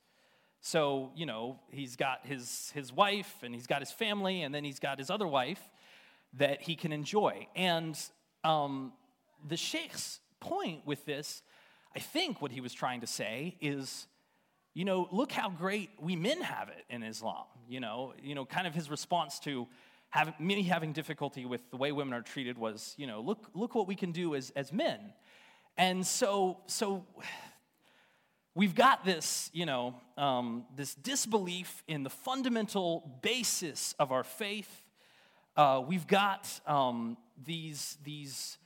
So, 0.63 1.13
you 1.15 1.27
know, 1.27 1.61
he's 1.71 1.97
got 1.97 2.25
his, 2.25 2.71
his 2.75 2.91
wife 2.91 3.35
and 3.43 3.55
he's 3.55 3.67
got 3.67 3.81
his 3.81 3.91
family, 3.91 4.41
and 4.41 4.55
then 4.55 4.65
he's 4.65 4.79
got 4.79 4.99
his 4.99 5.11
other 5.11 5.27
wife 5.27 5.61
that 6.35 6.63
he 6.63 6.77
can 6.77 6.93
enjoy. 6.93 7.49
And 7.57 7.99
um, 8.45 8.93
the 9.47 9.57
sheikh's 9.57 10.21
point 10.41 10.87
with 10.87 11.05
this, 11.05 11.43
I 11.95 11.99
think 11.99 12.41
what 12.41 12.53
he 12.53 12.61
was 12.61 12.73
trying 12.73 13.01
to 13.01 13.07
say 13.07 13.57
is, 13.61 14.07
you 14.75 14.85
know, 14.85 15.09
look 15.11 15.33
how 15.33 15.51
great 15.51 15.91
we 16.01 16.15
men 16.15 16.41
have 16.41 16.69
it 16.69 16.85
in 16.89 17.03
Islam. 17.03 17.45
You 17.69 17.81
know, 17.81 18.15
you 18.23 18.35
know, 18.35 18.45
kind 18.45 18.67
of 18.67 18.75
his 18.75 18.89
response 18.89 19.39
to 19.41 19.67
having, 20.11 20.35
me 20.39 20.63
having 20.63 20.93
difficulty 20.93 21.45
with 21.45 21.69
the 21.71 21.77
way 21.77 21.93
women 21.93 22.15
are 22.15 22.23
treated 22.23 22.59
was, 22.59 22.95
you 22.97 23.07
know, 23.07 23.21
look, 23.21 23.51
look 23.55 23.75
what 23.75 23.87
we 23.87 23.95
can 23.95 24.13
do 24.13 24.35
as, 24.35 24.51
as 24.57 24.73
men. 24.73 24.99
And 25.77 26.07
so, 26.07 26.59
so 26.67 27.07
we've 28.55 28.75
got 28.75 29.05
this, 29.05 29.51
you 29.53 29.67
know, 29.67 29.95
um, 30.19 30.67
this 30.77 30.95
disbelief 30.95 31.83
in 31.89 32.03
the 32.03 32.11
fundamental 32.11 33.19
basis 33.23 33.95
of 33.99 34.13
our 34.13 34.25
faith. 34.25 34.83
Uh, 35.57 35.83
we've 35.87 36.07
got 36.07 36.61
um, 36.67 37.17
these, 37.45 37.99
these 38.05 38.59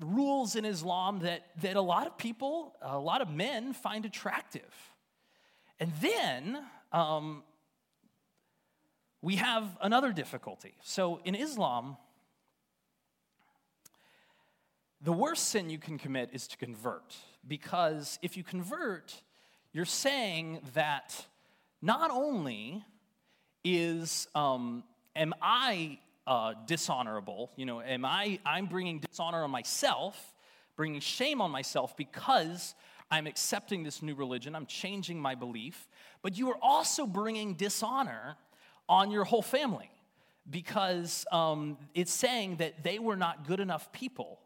rules 0.00 0.56
in 0.56 0.64
Islam 0.64 1.20
that, 1.20 1.42
that 1.60 1.76
a 1.76 1.80
lot 1.80 2.06
of 2.06 2.16
people, 2.16 2.74
a 2.80 2.98
lot 2.98 3.20
of 3.20 3.30
men 3.30 3.72
find 3.72 4.04
attractive. 4.04 4.74
And 5.78 5.92
then 6.00 6.58
um, 6.92 7.42
we 9.22 9.36
have 9.36 9.64
another 9.82 10.12
difficulty. 10.12 10.74
So 10.82 11.20
in 11.24 11.34
Islam, 11.34 11.96
the 15.02 15.12
worst 15.12 15.48
sin 15.48 15.70
you 15.70 15.78
can 15.78 15.98
commit 15.98 16.30
is 16.32 16.46
to 16.48 16.56
convert, 16.56 17.16
because 17.46 18.18
if 18.22 18.36
you 18.36 18.42
convert, 18.42 19.22
you're 19.72 19.84
saying 19.84 20.60
that 20.74 21.26
not 21.80 22.10
only 22.10 22.84
is 23.64 24.28
um, 24.34 24.84
am 25.16 25.34
I 25.40 25.98
uh, 26.26 26.54
dishonorable, 26.66 27.50
you 27.56 27.66
know, 27.66 27.80
am 27.80 28.04
I 28.04 28.38
I'm 28.44 28.66
bringing 28.66 29.00
dishonor 29.00 29.42
on 29.42 29.50
myself, 29.50 30.34
bringing 30.76 31.00
shame 31.00 31.40
on 31.40 31.50
myself 31.50 31.96
because 31.96 32.74
I'm 33.10 33.26
accepting 33.26 33.82
this 33.82 34.02
new 34.02 34.14
religion, 34.14 34.54
I'm 34.54 34.66
changing 34.66 35.20
my 35.20 35.34
belief, 35.34 35.88
but 36.22 36.38
you 36.38 36.50
are 36.50 36.58
also 36.62 37.06
bringing 37.06 37.54
dishonor 37.54 38.36
on 38.88 39.10
your 39.10 39.24
whole 39.24 39.42
family 39.42 39.90
because 40.48 41.26
um, 41.32 41.76
it's 41.94 42.12
saying 42.12 42.56
that 42.56 42.82
they 42.82 42.98
were 42.98 43.16
not 43.16 43.46
good 43.46 43.60
enough 43.60 43.92
people 43.92 44.40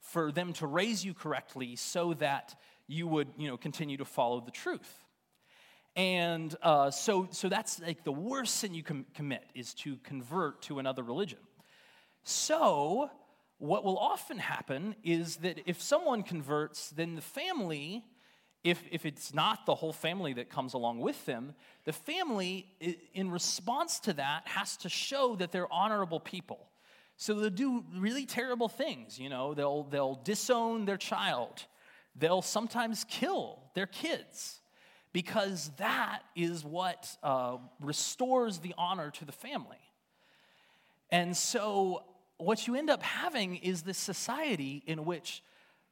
for 0.00 0.30
them 0.30 0.52
to 0.54 0.66
raise 0.66 1.04
you 1.04 1.14
correctly 1.14 1.76
so 1.76 2.14
that 2.14 2.54
you 2.86 3.06
would 3.08 3.28
you 3.36 3.48
know 3.48 3.56
continue 3.56 3.96
to 3.96 4.04
follow 4.04 4.40
the 4.40 4.50
truth 4.50 5.05
and 5.96 6.54
uh, 6.62 6.90
so 6.90 7.26
so 7.30 7.48
that's 7.48 7.80
like 7.80 8.04
the 8.04 8.12
worst 8.12 8.56
sin 8.56 8.74
you 8.74 8.82
can 8.82 9.04
commit 9.14 9.44
is 9.54 9.74
to 9.74 9.96
convert 10.04 10.62
to 10.62 10.78
another 10.78 11.02
religion 11.02 11.38
so 12.22 13.10
what 13.58 13.84
will 13.84 13.98
often 13.98 14.38
happen 14.38 14.94
is 15.02 15.36
that 15.36 15.60
if 15.66 15.80
someone 15.80 16.22
converts 16.22 16.90
then 16.90 17.14
the 17.14 17.22
family 17.22 18.04
if, 18.66 18.82
if 18.90 19.06
it's 19.06 19.32
not 19.32 19.64
the 19.64 19.76
whole 19.76 19.92
family 19.92 20.32
that 20.34 20.50
comes 20.50 20.74
along 20.74 20.98
with 20.98 21.24
them, 21.24 21.54
the 21.84 21.92
family, 21.92 22.66
in 23.14 23.30
response 23.30 24.00
to 24.00 24.12
that, 24.14 24.42
has 24.48 24.76
to 24.78 24.88
show 24.88 25.36
that 25.36 25.52
they're 25.52 25.72
honorable 25.72 26.18
people. 26.18 26.66
So 27.16 27.34
they'll 27.34 27.48
do 27.48 27.84
really 27.96 28.26
terrible 28.26 28.68
things. 28.68 29.20
You 29.20 29.28
know, 29.28 29.54
they'll, 29.54 29.84
they'll 29.84 30.20
disown 30.24 30.84
their 30.84 30.96
child, 30.96 31.64
they'll 32.16 32.42
sometimes 32.42 33.04
kill 33.08 33.60
their 33.74 33.86
kids 33.86 34.60
because 35.16 35.70
that 35.78 36.18
is 36.34 36.62
what 36.62 37.16
uh, 37.22 37.56
restores 37.80 38.58
the 38.58 38.74
honor 38.76 39.10
to 39.10 39.24
the 39.24 39.32
family. 39.32 39.80
And 41.10 41.34
so, 41.34 42.02
what 42.36 42.66
you 42.66 42.74
end 42.74 42.90
up 42.90 43.02
having 43.02 43.56
is 43.56 43.80
this 43.80 43.96
society 43.96 44.82
in 44.86 45.06
which 45.06 45.42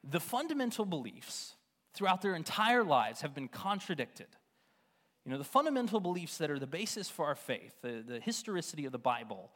the 0.07 0.21
fundamental 0.21 0.85
beliefs 0.85 1.55
throughout 1.95 2.21
their 2.21 2.35
entire 2.35 2.85
lives 2.85 3.23
have 3.23 3.35
been 3.35 3.49
contradicted. 3.49 4.27
You 5.25 5.33
know, 5.33 5.39
the 5.39 5.45
fundamental 5.45 6.01
beliefs 6.01 6.37
that 6.37 6.51
are 6.51 6.59
the 6.59 6.67
basis 6.67 7.09
for 7.09 7.25
our 7.25 7.35
faith, 7.35 7.73
the, 7.81 8.05
the 8.07 8.21
historicity 8.21 8.85
of 8.85 8.93
the 8.93 8.99
Bible, 8.99 9.53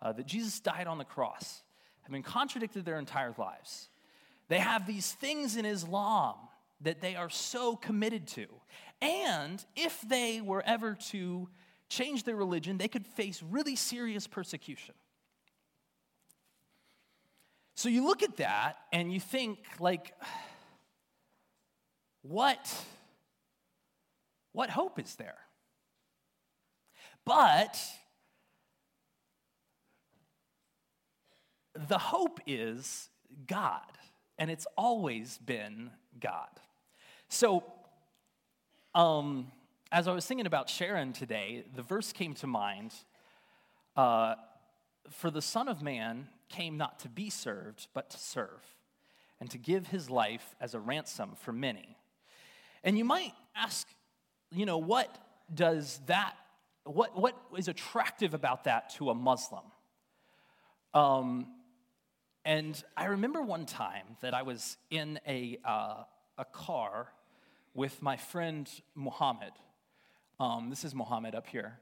uh, 0.00 0.12
that 0.12 0.24
Jesus 0.24 0.60
died 0.60 0.86
on 0.86 0.96
the 0.96 1.04
cross, 1.04 1.60
have 2.04 2.12
been 2.12 2.22
contradicted 2.22 2.86
their 2.86 2.98
entire 2.98 3.34
lives. 3.36 3.90
They 4.48 4.60
have 4.60 4.86
these 4.86 5.12
things 5.12 5.58
in 5.58 5.66
Islam 5.66 6.36
that 6.80 7.00
they 7.02 7.16
are 7.16 7.28
so 7.28 7.76
committed 7.76 8.26
to. 8.26 8.46
And 9.02 9.64
if 9.76 10.00
they 10.02 10.40
were 10.40 10.62
ever 10.64 10.94
to 11.10 11.48
change 11.88 12.24
their 12.24 12.36
religion, 12.36 12.78
they 12.78 12.88
could 12.88 13.06
face 13.06 13.42
really 13.42 13.76
serious 13.76 14.26
persecution. 14.26 14.94
So 17.74 17.88
you 17.88 18.06
look 18.06 18.22
at 18.22 18.36
that 18.36 18.76
and 18.92 19.12
you 19.12 19.20
think, 19.20 19.58
like, 19.78 20.12
what, 22.22 22.72
what 24.52 24.68
hope 24.68 24.98
is 24.98 25.14
there? 25.14 25.38
But 27.24 27.78
the 31.88 31.98
hope 31.98 32.40
is 32.46 33.08
God, 33.46 33.80
and 34.38 34.50
it's 34.50 34.66
always 34.76 35.38
been 35.38 35.90
God. 36.18 36.48
So, 37.28 37.64
um, 38.94 39.50
as 39.92 40.08
I 40.08 40.12
was 40.12 40.26
thinking 40.26 40.46
about 40.46 40.68
Sharon 40.68 41.12
today, 41.12 41.64
the 41.74 41.82
verse 41.82 42.12
came 42.12 42.34
to 42.34 42.46
mind 42.46 42.92
uh, 43.96 44.34
For 45.10 45.30
the 45.30 45.42
Son 45.42 45.68
of 45.68 45.82
Man 45.82 46.28
came 46.48 46.76
not 46.76 47.00
to 47.00 47.08
be 47.08 47.30
served, 47.30 47.88
but 47.94 48.10
to 48.10 48.18
serve, 48.18 48.76
and 49.40 49.50
to 49.50 49.58
give 49.58 49.88
his 49.88 50.10
life 50.10 50.54
as 50.60 50.74
a 50.74 50.80
ransom 50.80 51.30
for 51.36 51.52
many. 51.52 51.96
And 52.82 52.98
you 52.98 53.04
might 53.04 53.32
ask, 53.54 53.86
you 54.50 54.66
know, 54.66 54.78
what 54.78 55.16
does 55.52 56.00
that, 56.06 56.34
what, 56.84 57.16
what 57.16 57.36
is 57.56 57.68
attractive 57.68 58.34
about 58.34 58.64
that 58.64 58.90
to 58.94 59.10
a 59.10 59.14
Muslim? 59.14 59.64
Um, 60.94 61.46
and 62.44 62.82
I 62.96 63.06
remember 63.06 63.42
one 63.42 63.66
time 63.66 64.16
that 64.22 64.34
I 64.34 64.42
was 64.42 64.76
in 64.90 65.20
a, 65.26 65.58
uh, 65.64 66.04
a 66.38 66.44
car 66.44 67.08
with 67.74 68.02
my 68.02 68.16
friend 68.16 68.68
Muhammad. 68.94 69.52
Um, 70.38 70.70
this 70.70 70.84
is 70.84 70.94
Muhammad 70.94 71.34
up 71.34 71.46
here. 71.46 71.78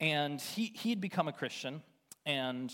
And 0.00 0.40
he, 0.40 0.72
he'd 0.74 1.00
become 1.00 1.28
a 1.28 1.32
Christian, 1.32 1.82
and 2.26 2.72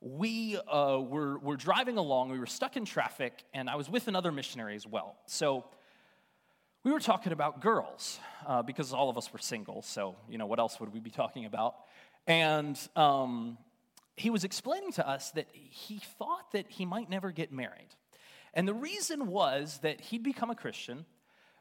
we 0.00 0.58
uh, 0.58 0.98
were, 1.00 1.38
were 1.38 1.56
driving 1.56 1.96
along. 1.96 2.30
We 2.30 2.38
were 2.38 2.46
stuck 2.46 2.76
in 2.76 2.84
traffic, 2.84 3.44
and 3.54 3.70
I 3.70 3.76
was 3.76 3.88
with 3.88 4.08
another 4.08 4.32
missionary 4.32 4.74
as 4.74 4.86
well. 4.86 5.16
So 5.26 5.64
we 6.82 6.92
were 6.92 7.00
talking 7.00 7.32
about 7.32 7.60
girls 7.60 8.18
uh, 8.46 8.62
because 8.62 8.92
all 8.92 9.08
of 9.08 9.16
us 9.16 9.32
were 9.32 9.38
single, 9.38 9.82
so, 9.82 10.16
you 10.28 10.36
know, 10.36 10.46
what 10.46 10.58
else 10.58 10.78
would 10.80 10.92
we 10.92 11.00
be 11.00 11.10
talking 11.10 11.46
about? 11.46 11.76
And 12.26 12.78
um, 12.96 13.56
he 14.16 14.30
was 14.30 14.44
explaining 14.44 14.92
to 14.92 15.08
us 15.08 15.30
that 15.32 15.46
he 15.52 16.00
thought 16.18 16.52
that 16.52 16.66
he 16.68 16.84
might 16.84 17.08
never 17.08 17.30
get 17.30 17.52
married. 17.52 17.88
And 18.52 18.68
the 18.68 18.74
reason 18.74 19.26
was 19.26 19.78
that 19.82 20.00
he'd 20.00 20.22
become 20.22 20.50
a 20.50 20.54
Christian, 20.54 21.06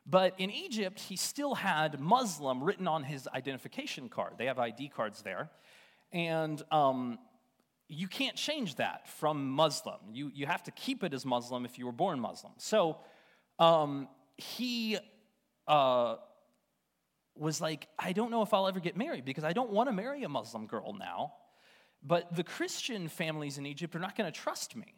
But 0.05 0.35
in 0.37 0.49
Egypt, 0.51 0.99
he 0.99 1.15
still 1.15 1.55
had 1.55 1.99
Muslim 1.99 2.63
written 2.63 2.87
on 2.87 3.03
his 3.03 3.27
identification 3.33 4.09
card. 4.09 4.33
They 4.37 4.47
have 4.47 4.59
ID 4.59 4.89
cards 4.89 5.21
there. 5.21 5.49
And 6.11 6.61
um, 6.71 7.19
you 7.87 8.07
can't 8.07 8.35
change 8.35 8.75
that 8.75 9.07
from 9.07 9.49
Muslim. 9.49 9.99
You, 10.11 10.29
you 10.33 10.45
have 10.45 10.63
to 10.63 10.71
keep 10.71 11.03
it 11.03 11.13
as 11.13 11.25
Muslim 11.25 11.65
if 11.65 11.79
you 11.79 11.85
were 11.85 11.93
born 11.93 12.19
Muslim. 12.19 12.53
So 12.57 12.97
um, 13.59 14.09
he 14.37 14.97
uh, 15.67 16.15
was 17.35 17.61
like, 17.61 17.87
I 17.97 18.11
don't 18.11 18.29
know 18.29 18.41
if 18.41 18.53
I'll 18.53 18.67
ever 18.67 18.79
get 18.79 18.97
married 18.97 19.25
because 19.25 19.43
I 19.43 19.53
don't 19.53 19.71
want 19.71 19.87
to 19.89 19.93
marry 19.93 20.23
a 20.23 20.29
Muslim 20.29 20.67
girl 20.67 20.93
now. 20.93 21.33
But 22.05 22.35
the 22.35 22.43
Christian 22.43 23.07
families 23.07 23.57
in 23.57 23.65
Egypt 23.65 23.95
are 23.95 23.99
not 23.99 24.17
going 24.17 24.31
to 24.31 24.37
trust 24.37 24.75
me. 24.75 24.93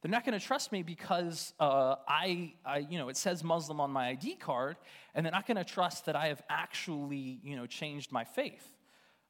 They're 0.00 0.10
not 0.10 0.24
going 0.24 0.38
to 0.38 0.44
trust 0.44 0.70
me 0.70 0.82
because 0.82 1.52
uh, 1.58 1.96
I, 2.06 2.54
I, 2.64 2.78
you 2.78 2.98
know, 2.98 3.08
it 3.08 3.16
says 3.16 3.42
Muslim 3.42 3.80
on 3.80 3.90
my 3.90 4.10
ID 4.10 4.36
card, 4.36 4.76
and 5.14 5.26
they're 5.26 5.32
not 5.32 5.46
going 5.46 5.56
to 5.56 5.64
trust 5.64 6.06
that 6.06 6.14
I 6.14 6.28
have 6.28 6.40
actually, 6.48 7.40
you 7.42 7.56
know, 7.56 7.66
changed 7.66 8.12
my 8.12 8.22
faith. 8.22 8.64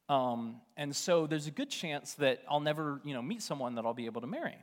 Um, 0.09 0.61
and 0.77 0.95
so 0.95 1.25
there's 1.25 1.47
a 1.47 1.51
good 1.51 1.69
chance 1.69 2.15
that 2.15 2.43
I'll 2.49 2.59
never, 2.59 3.01
you 3.03 3.13
know, 3.13 3.21
meet 3.21 3.41
someone 3.41 3.75
that 3.75 3.85
I'll 3.85 3.93
be 3.93 4.05
able 4.05 4.21
to 4.21 4.27
marry. 4.27 4.57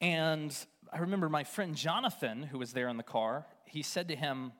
And 0.00 0.56
I 0.92 0.98
remember 0.98 1.28
my 1.28 1.44
friend 1.44 1.76
Jonathan, 1.76 2.42
who 2.42 2.58
was 2.58 2.72
there 2.72 2.88
in 2.88 2.96
the 2.96 3.04
car, 3.04 3.46
he 3.64 3.82
said 3.82 4.08
to 4.08 4.16
him, 4.16 4.52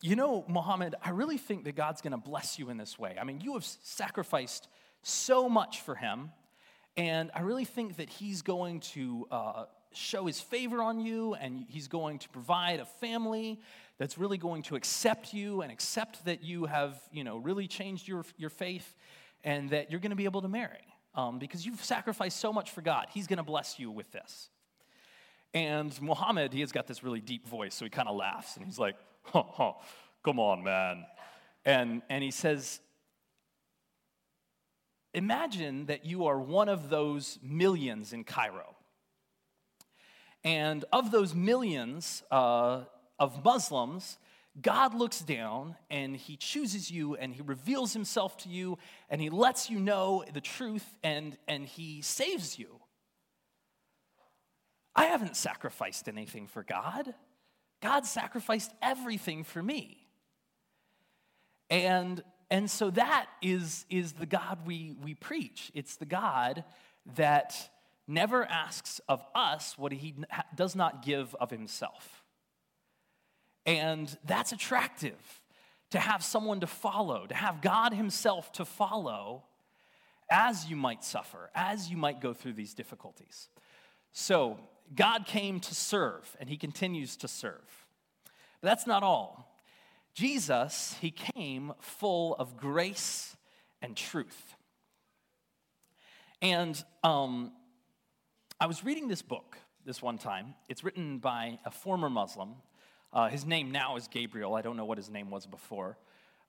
You 0.00 0.14
know, 0.14 0.44
Muhammad, 0.48 0.94
I 1.02 1.10
really 1.10 1.38
think 1.38 1.64
that 1.64 1.74
God's 1.74 2.00
going 2.00 2.12
to 2.12 2.16
bless 2.16 2.58
you 2.58 2.70
in 2.70 2.76
this 2.76 2.96
way. 2.96 3.16
I 3.20 3.24
mean, 3.24 3.40
you 3.40 3.54
have 3.54 3.64
sacrificed 3.64 4.68
so 5.02 5.48
much 5.48 5.80
for 5.80 5.96
him, 5.96 6.30
and 6.98 7.30
I 7.32 7.42
really 7.42 7.64
think 7.64 7.96
that 7.98 8.10
he's 8.10 8.42
going 8.42 8.80
to 8.80 9.28
uh, 9.30 9.64
show 9.92 10.26
his 10.26 10.40
favor 10.40 10.82
on 10.82 10.98
you, 10.98 11.34
and 11.34 11.64
he's 11.68 11.86
going 11.86 12.18
to 12.18 12.28
provide 12.28 12.80
a 12.80 12.84
family 12.84 13.60
that's 13.98 14.18
really 14.18 14.36
going 14.36 14.62
to 14.64 14.74
accept 14.74 15.32
you 15.32 15.62
and 15.62 15.70
accept 15.70 16.24
that 16.24 16.42
you 16.42 16.66
have, 16.66 17.00
you 17.12 17.22
know, 17.22 17.36
really 17.36 17.68
changed 17.68 18.08
your, 18.08 18.24
your 18.36 18.50
faith 18.50 18.96
and 19.44 19.70
that 19.70 19.92
you're 19.92 20.00
going 20.00 20.10
to 20.10 20.16
be 20.16 20.24
able 20.24 20.42
to 20.42 20.48
marry 20.48 20.84
um, 21.14 21.38
because 21.38 21.64
you've 21.64 21.84
sacrificed 21.84 22.38
so 22.38 22.52
much 22.52 22.72
for 22.72 22.82
God. 22.82 23.06
He's 23.10 23.28
going 23.28 23.38
to 23.38 23.44
bless 23.44 23.78
you 23.78 23.92
with 23.92 24.10
this. 24.10 24.50
And 25.54 26.00
Muhammad, 26.02 26.52
he 26.52 26.60
has 26.60 26.72
got 26.72 26.88
this 26.88 27.04
really 27.04 27.20
deep 27.20 27.46
voice, 27.46 27.76
so 27.76 27.84
he 27.84 27.90
kind 27.90 28.08
of 28.08 28.16
laughs 28.16 28.56
and 28.56 28.64
he's 28.66 28.78
like, 28.78 28.96
huh, 29.22 29.44
huh, 29.46 29.72
come 30.24 30.40
on, 30.40 30.64
man. 30.64 31.06
And, 31.64 32.02
and 32.08 32.24
he 32.24 32.32
says, 32.32 32.80
Imagine 35.14 35.86
that 35.86 36.04
you 36.04 36.26
are 36.26 36.38
one 36.38 36.68
of 36.68 36.90
those 36.90 37.38
millions 37.42 38.12
in 38.12 38.24
Cairo. 38.24 38.76
And 40.44 40.84
of 40.92 41.10
those 41.10 41.34
millions, 41.34 42.22
uh, 42.30 42.84
of 43.18 43.44
Muslims, 43.44 44.18
God 44.60 44.94
looks 44.94 45.20
down 45.20 45.76
and 45.90 46.16
he 46.16 46.36
chooses 46.36 46.90
you 46.90 47.14
and 47.16 47.34
he 47.34 47.42
reveals 47.42 47.92
himself 47.92 48.36
to 48.38 48.48
you 48.48 48.78
and 49.08 49.20
he 49.20 49.30
lets 49.30 49.70
you 49.70 49.78
know 49.78 50.24
the 50.32 50.40
truth 50.40 50.84
and, 51.02 51.36
and 51.46 51.66
he 51.66 52.02
saves 52.02 52.58
you. 52.58 52.80
I 54.94 55.06
haven't 55.06 55.36
sacrificed 55.36 56.08
anything 56.08 56.46
for 56.48 56.64
God. 56.64 57.14
God 57.80 58.04
sacrificed 58.04 58.72
everything 58.82 59.44
for 59.44 59.62
me. 59.62 60.08
And, 61.70 62.22
and 62.50 62.70
so 62.70 62.90
that 62.90 63.26
is, 63.42 63.84
is 63.90 64.14
the 64.14 64.26
God 64.26 64.66
we, 64.66 64.94
we 65.02 65.14
preach. 65.14 65.70
It's 65.74 65.96
the 65.96 66.06
God 66.06 66.64
that 67.16 67.70
never 68.06 68.44
asks 68.44 69.00
of 69.08 69.22
us 69.34 69.76
what 69.76 69.92
he 69.92 70.14
does 70.54 70.74
not 70.74 71.02
give 71.02 71.34
of 71.36 71.50
himself. 71.50 72.24
And 73.66 74.16
that's 74.24 74.52
attractive 74.52 75.42
to 75.90 75.98
have 75.98 76.22
someone 76.22 76.60
to 76.60 76.66
follow, 76.66 77.26
to 77.26 77.34
have 77.34 77.60
God 77.60 77.92
Himself 77.92 78.52
to 78.52 78.64
follow 78.64 79.44
as 80.30 80.66
you 80.66 80.76
might 80.76 81.02
suffer, 81.02 81.50
as 81.54 81.90
you 81.90 81.96
might 81.96 82.20
go 82.20 82.34
through 82.34 82.52
these 82.54 82.74
difficulties. 82.74 83.48
So, 84.12 84.58
God 84.94 85.26
came 85.26 85.60
to 85.60 85.74
serve, 85.74 86.34
and 86.40 86.48
He 86.48 86.56
continues 86.56 87.16
to 87.18 87.28
serve. 87.28 87.86
But 88.60 88.68
that's 88.68 88.86
not 88.86 89.02
all. 89.02 89.47
Jesus, 90.18 90.96
He 91.00 91.10
came 91.10 91.72
full 91.80 92.34
of 92.36 92.56
grace 92.56 93.36
and 93.80 93.96
truth. 93.96 94.56
And 96.42 96.82
um, 97.04 97.52
I 98.60 98.66
was 98.66 98.84
reading 98.84 99.08
this 99.08 99.22
book 99.22 99.56
this 99.84 100.02
one 100.02 100.18
time. 100.18 100.54
It's 100.68 100.82
written 100.82 101.18
by 101.18 101.58
a 101.64 101.70
former 101.70 102.10
Muslim 102.10 102.56
uh, 103.12 103.28
his 103.28 103.46
name 103.46 103.70
now 103.70 103.96
is 103.96 104.06
Gabriel. 104.08 104.54
I 104.54 104.62
don't 104.62 104.76
know 104.76 104.84
what 104.84 104.98
his 104.98 105.08
name 105.08 105.30
was 105.30 105.46
before. 105.46 105.96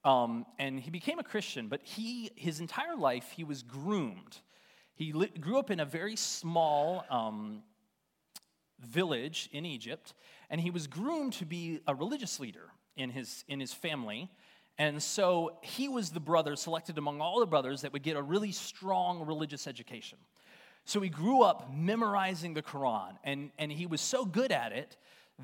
Um, 0.04 0.46
and 0.58 0.80
he 0.80 0.90
became 0.90 1.20
a 1.20 1.24
Christian, 1.24 1.68
but 1.68 1.82
he, 1.84 2.32
his 2.36 2.60
entire 2.60 2.96
life, 2.96 3.32
he 3.36 3.44
was 3.44 3.64
groomed. 3.64 4.40
He 4.96 5.14
li- 5.14 5.32
grew 5.40 5.58
up 5.58 5.72
in 5.72 5.80
a 5.80 5.86
very 5.86 6.16
small 6.16 7.06
um, 7.10 7.64
village 8.80 9.50
in 9.52 9.66
Egypt, 9.66 10.14
and 10.50 10.60
he 10.60 10.70
was 10.70 10.88
groomed 10.88 11.34
to 11.34 11.46
be 11.46 11.80
a 11.88 11.96
religious 11.96 12.40
leader 12.40 12.72
in 13.00 13.10
his, 13.10 13.44
in 13.48 13.60
his 13.60 13.74
family. 13.74 14.30
And 14.78 15.02
so 15.02 15.58
he 15.62 15.88
was 15.90 16.12
the 16.12 16.20
brother 16.20 16.56
selected 16.56 16.98
among 16.98 17.22
all 17.22 17.40
the 17.40 17.48
brothers 17.48 17.82
that 17.82 17.94
would 17.94 18.04
get 18.04 18.16
a 18.16 18.22
really 18.22 18.52
strong 18.52 19.26
religious 19.26 19.68
education. 19.68 20.18
So 20.86 21.02
he 21.02 21.10
grew 21.10 21.42
up 21.42 21.72
memorizing 21.74 22.54
the 22.54 22.62
Quran, 22.62 23.12
and, 23.24 23.52
and 23.58 23.72
he 23.72 23.86
was 23.86 24.02
so 24.02 24.26
good 24.26 24.52
at 24.52 24.72
it 24.72 24.98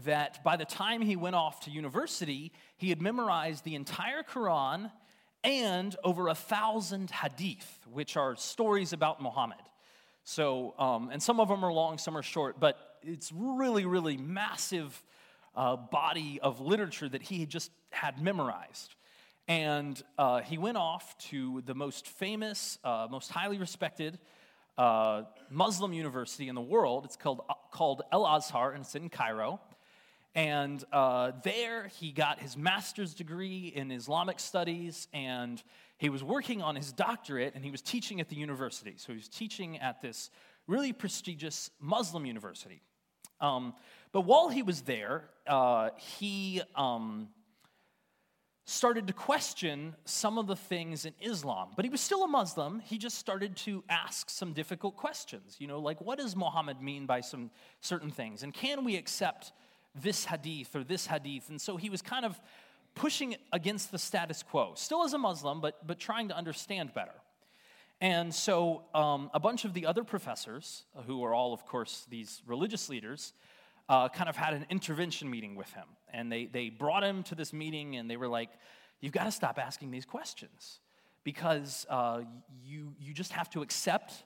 that 0.03 0.43
by 0.43 0.55
the 0.57 0.65
time 0.65 1.01
he 1.01 1.15
went 1.15 1.35
off 1.35 1.61
to 1.61 1.71
university, 1.71 2.51
he 2.77 2.89
had 2.89 3.01
memorized 3.01 3.63
the 3.63 3.75
entire 3.75 4.23
Quran 4.23 4.91
and 5.43 5.95
over 6.03 6.27
a 6.27 6.35
thousand 6.35 7.11
hadith, 7.11 7.79
which 7.91 8.17
are 8.17 8.35
stories 8.35 8.93
about 8.93 9.21
Muhammad. 9.21 9.59
So, 10.23 10.73
um, 10.79 11.09
and 11.11 11.21
some 11.21 11.39
of 11.39 11.47
them 11.47 11.63
are 11.63 11.71
long, 11.71 11.99
some 11.99 12.17
are 12.17 12.23
short, 12.23 12.59
but 12.59 12.77
it's 13.03 13.31
really, 13.31 13.85
really 13.85 14.17
massive 14.17 15.03
uh, 15.55 15.75
body 15.75 16.39
of 16.41 16.59
literature 16.59 17.09
that 17.09 17.21
he 17.21 17.39
had 17.39 17.49
just 17.49 17.71
had 17.91 18.21
memorized. 18.21 18.95
And 19.47 20.01
uh, 20.17 20.41
he 20.41 20.57
went 20.57 20.77
off 20.77 21.17
to 21.29 21.61
the 21.65 21.75
most 21.75 22.07
famous, 22.07 22.79
uh, 22.83 23.07
most 23.09 23.29
highly 23.29 23.57
respected 23.57 24.19
uh, 24.77 25.23
Muslim 25.49 25.93
university 25.93 26.47
in 26.49 26.55
the 26.55 26.61
world. 26.61 27.05
It's 27.05 27.15
called, 27.15 27.41
uh, 27.47 27.53
called 27.71 28.01
El 28.11 28.25
Azhar, 28.25 28.71
and 28.71 28.83
it's 28.83 28.95
in 28.95 29.09
Cairo. 29.09 29.59
And 30.33 30.83
uh, 30.91 31.31
there 31.43 31.87
he 31.99 32.11
got 32.11 32.39
his 32.39 32.57
master's 32.57 33.13
degree 33.13 33.71
in 33.73 33.89
Islamic 33.91 34.39
studies, 34.39 35.07
and 35.13 35.63
he 35.97 36.09
was 36.09 36.23
working 36.23 36.61
on 36.61 36.75
his 36.75 36.91
doctorate, 36.91 37.55
and 37.55 37.63
he 37.63 37.71
was 37.71 37.81
teaching 37.81 38.19
at 38.19 38.27
the 38.27 38.35
university. 38.35 38.95
So 38.97 39.13
he 39.13 39.17
was 39.17 39.29
teaching 39.29 39.77
at 39.77 40.01
this 40.01 40.29
really 40.67 40.91
prestigious 40.91 41.69
Muslim 41.79 42.25
university. 42.25 42.81
Um, 43.41 43.73
but 44.11 44.21
while 44.21 44.49
he 44.49 44.63
was 44.63 44.81
there, 44.81 45.25
uh, 45.45 45.89
he 45.97 46.61
um, 46.75 47.29
started 48.65 49.07
to 49.07 49.13
question 49.13 49.95
some 50.05 50.37
of 50.37 50.47
the 50.47 50.55
things 50.55 51.05
in 51.05 51.13
Islam. 51.21 51.69
But 51.75 51.85
he 51.85 51.89
was 51.89 52.01
still 52.01 52.23
a 52.23 52.27
Muslim. 52.27 52.79
He 52.79 52.97
just 52.97 53.17
started 53.17 53.55
to 53.57 53.83
ask 53.89 54.29
some 54.29 54.53
difficult 54.53 54.95
questions. 54.95 55.57
You 55.59 55.67
know, 55.67 55.79
like 55.79 56.01
what 56.01 56.19
does 56.19 56.35
Muhammad 56.35 56.81
mean 56.81 57.05
by 57.05 57.21
some 57.21 57.51
certain 57.81 58.11
things? 58.11 58.43
And 58.43 58.53
can 58.53 58.83
we 58.85 58.95
accept 58.95 59.51
this 60.01 60.25
hadith 60.25 60.75
or 60.75 60.83
this 60.83 61.07
hadith. 61.07 61.49
And 61.49 61.59
so 61.59 61.77
he 61.77 61.89
was 61.89 62.01
kind 62.01 62.25
of 62.25 62.39
pushing 62.93 63.35
against 63.51 63.91
the 63.91 63.97
status 63.97 64.43
quo, 64.43 64.73
still 64.75 65.03
as 65.03 65.13
a 65.13 65.17
Muslim, 65.17 65.61
but, 65.61 65.85
but 65.85 65.99
trying 65.99 66.29
to 66.29 66.37
understand 66.37 66.93
better. 66.93 67.13
And 68.01 68.33
so 68.33 68.83
um, 68.93 69.31
a 69.33 69.39
bunch 69.39 69.65
of 69.65 69.73
the 69.73 69.85
other 69.85 70.03
professors, 70.03 70.83
who 71.07 71.23
are 71.23 71.33
all, 71.33 71.53
of 71.53 71.65
course, 71.65 72.05
these 72.09 72.41
religious 72.45 72.89
leaders, 72.89 73.33
uh, 73.87 74.09
kind 74.09 74.29
of 74.29 74.35
had 74.35 74.53
an 74.53 74.65
intervention 74.69 75.29
meeting 75.29 75.55
with 75.55 75.71
him. 75.73 75.85
And 76.11 76.31
they, 76.31 76.45
they 76.45 76.69
brought 76.69 77.03
him 77.03 77.23
to 77.23 77.35
this 77.35 77.53
meeting 77.53 77.95
and 77.95 78.09
they 78.09 78.17
were 78.17 78.27
like, 78.27 78.49
You've 79.01 79.13
got 79.13 79.25
to 79.25 79.31
stop 79.31 79.59
asking 79.59 79.91
these 79.91 80.05
questions 80.05 80.79
because 81.23 81.85
uh, 81.89 82.21
you, 82.63 82.95
you 82.97 83.13
just 83.13 83.33
have 83.33 83.49
to 83.51 83.61
accept 83.61 84.23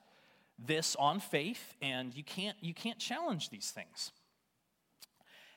this 0.64 0.96
on 0.98 1.20
faith 1.20 1.76
and 1.82 2.16
you 2.16 2.24
can't, 2.24 2.56
you 2.62 2.74
can't 2.74 3.00
challenge 3.00 3.50
these 3.50 3.72
things. 3.72 4.12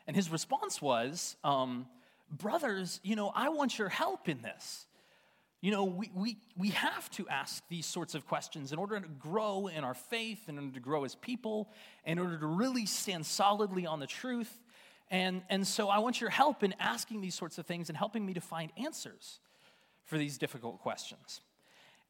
And 0.07 0.16
his 0.16 0.31
response 0.31 0.81
was, 0.81 1.37
um, 1.44 1.87
Brothers, 2.31 3.01
you 3.03 3.14
know, 3.14 3.31
I 3.35 3.51
want 3.51 3.79
your 3.79 3.90
help 3.90 4.29
in 4.29 4.40
this. 4.40 4.87
You 5.62 5.70
know, 5.70 5.85
we, 5.85 6.11
we, 6.12 6.37
we 6.57 6.70
have 6.70 7.09
to 7.12 7.29
ask 7.29 7.62
these 7.68 7.87
sorts 7.87 8.16
of 8.16 8.27
questions 8.27 8.72
in 8.72 8.81
order 8.81 8.98
to 8.98 9.07
grow 9.07 9.68
in 9.68 9.85
our 9.85 9.94
faith, 9.94 10.48
in 10.48 10.59
order 10.59 10.72
to 10.72 10.81
grow 10.81 11.05
as 11.05 11.14
people, 11.14 11.70
in 12.05 12.18
order 12.18 12.37
to 12.37 12.46
really 12.46 12.85
stand 12.85 13.25
solidly 13.25 13.87
on 13.87 14.01
the 14.01 14.09
truth. 14.09 14.61
And, 15.09 15.42
and 15.48 15.64
so 15.64 15.88
I 15.88 16.01
want 16.01 16.20
your 16.20 16.31
help 16.31 16.64
in 16.64 16.75
asking 16.81 17.20
these 17.20 17.37
sorts 17.37 17.59
of 17.59 17.66
things 17.66 17.88
and 17.88 17.96
helping 17.96 18.27
me 18.27 18.35
to 18.35 18.40
find 18.40 18.72
answers 18.77 19.38
for 20.05 20.18
these 20.18 20.37
difficult 20.37 20.81
questions. 20.81 21.40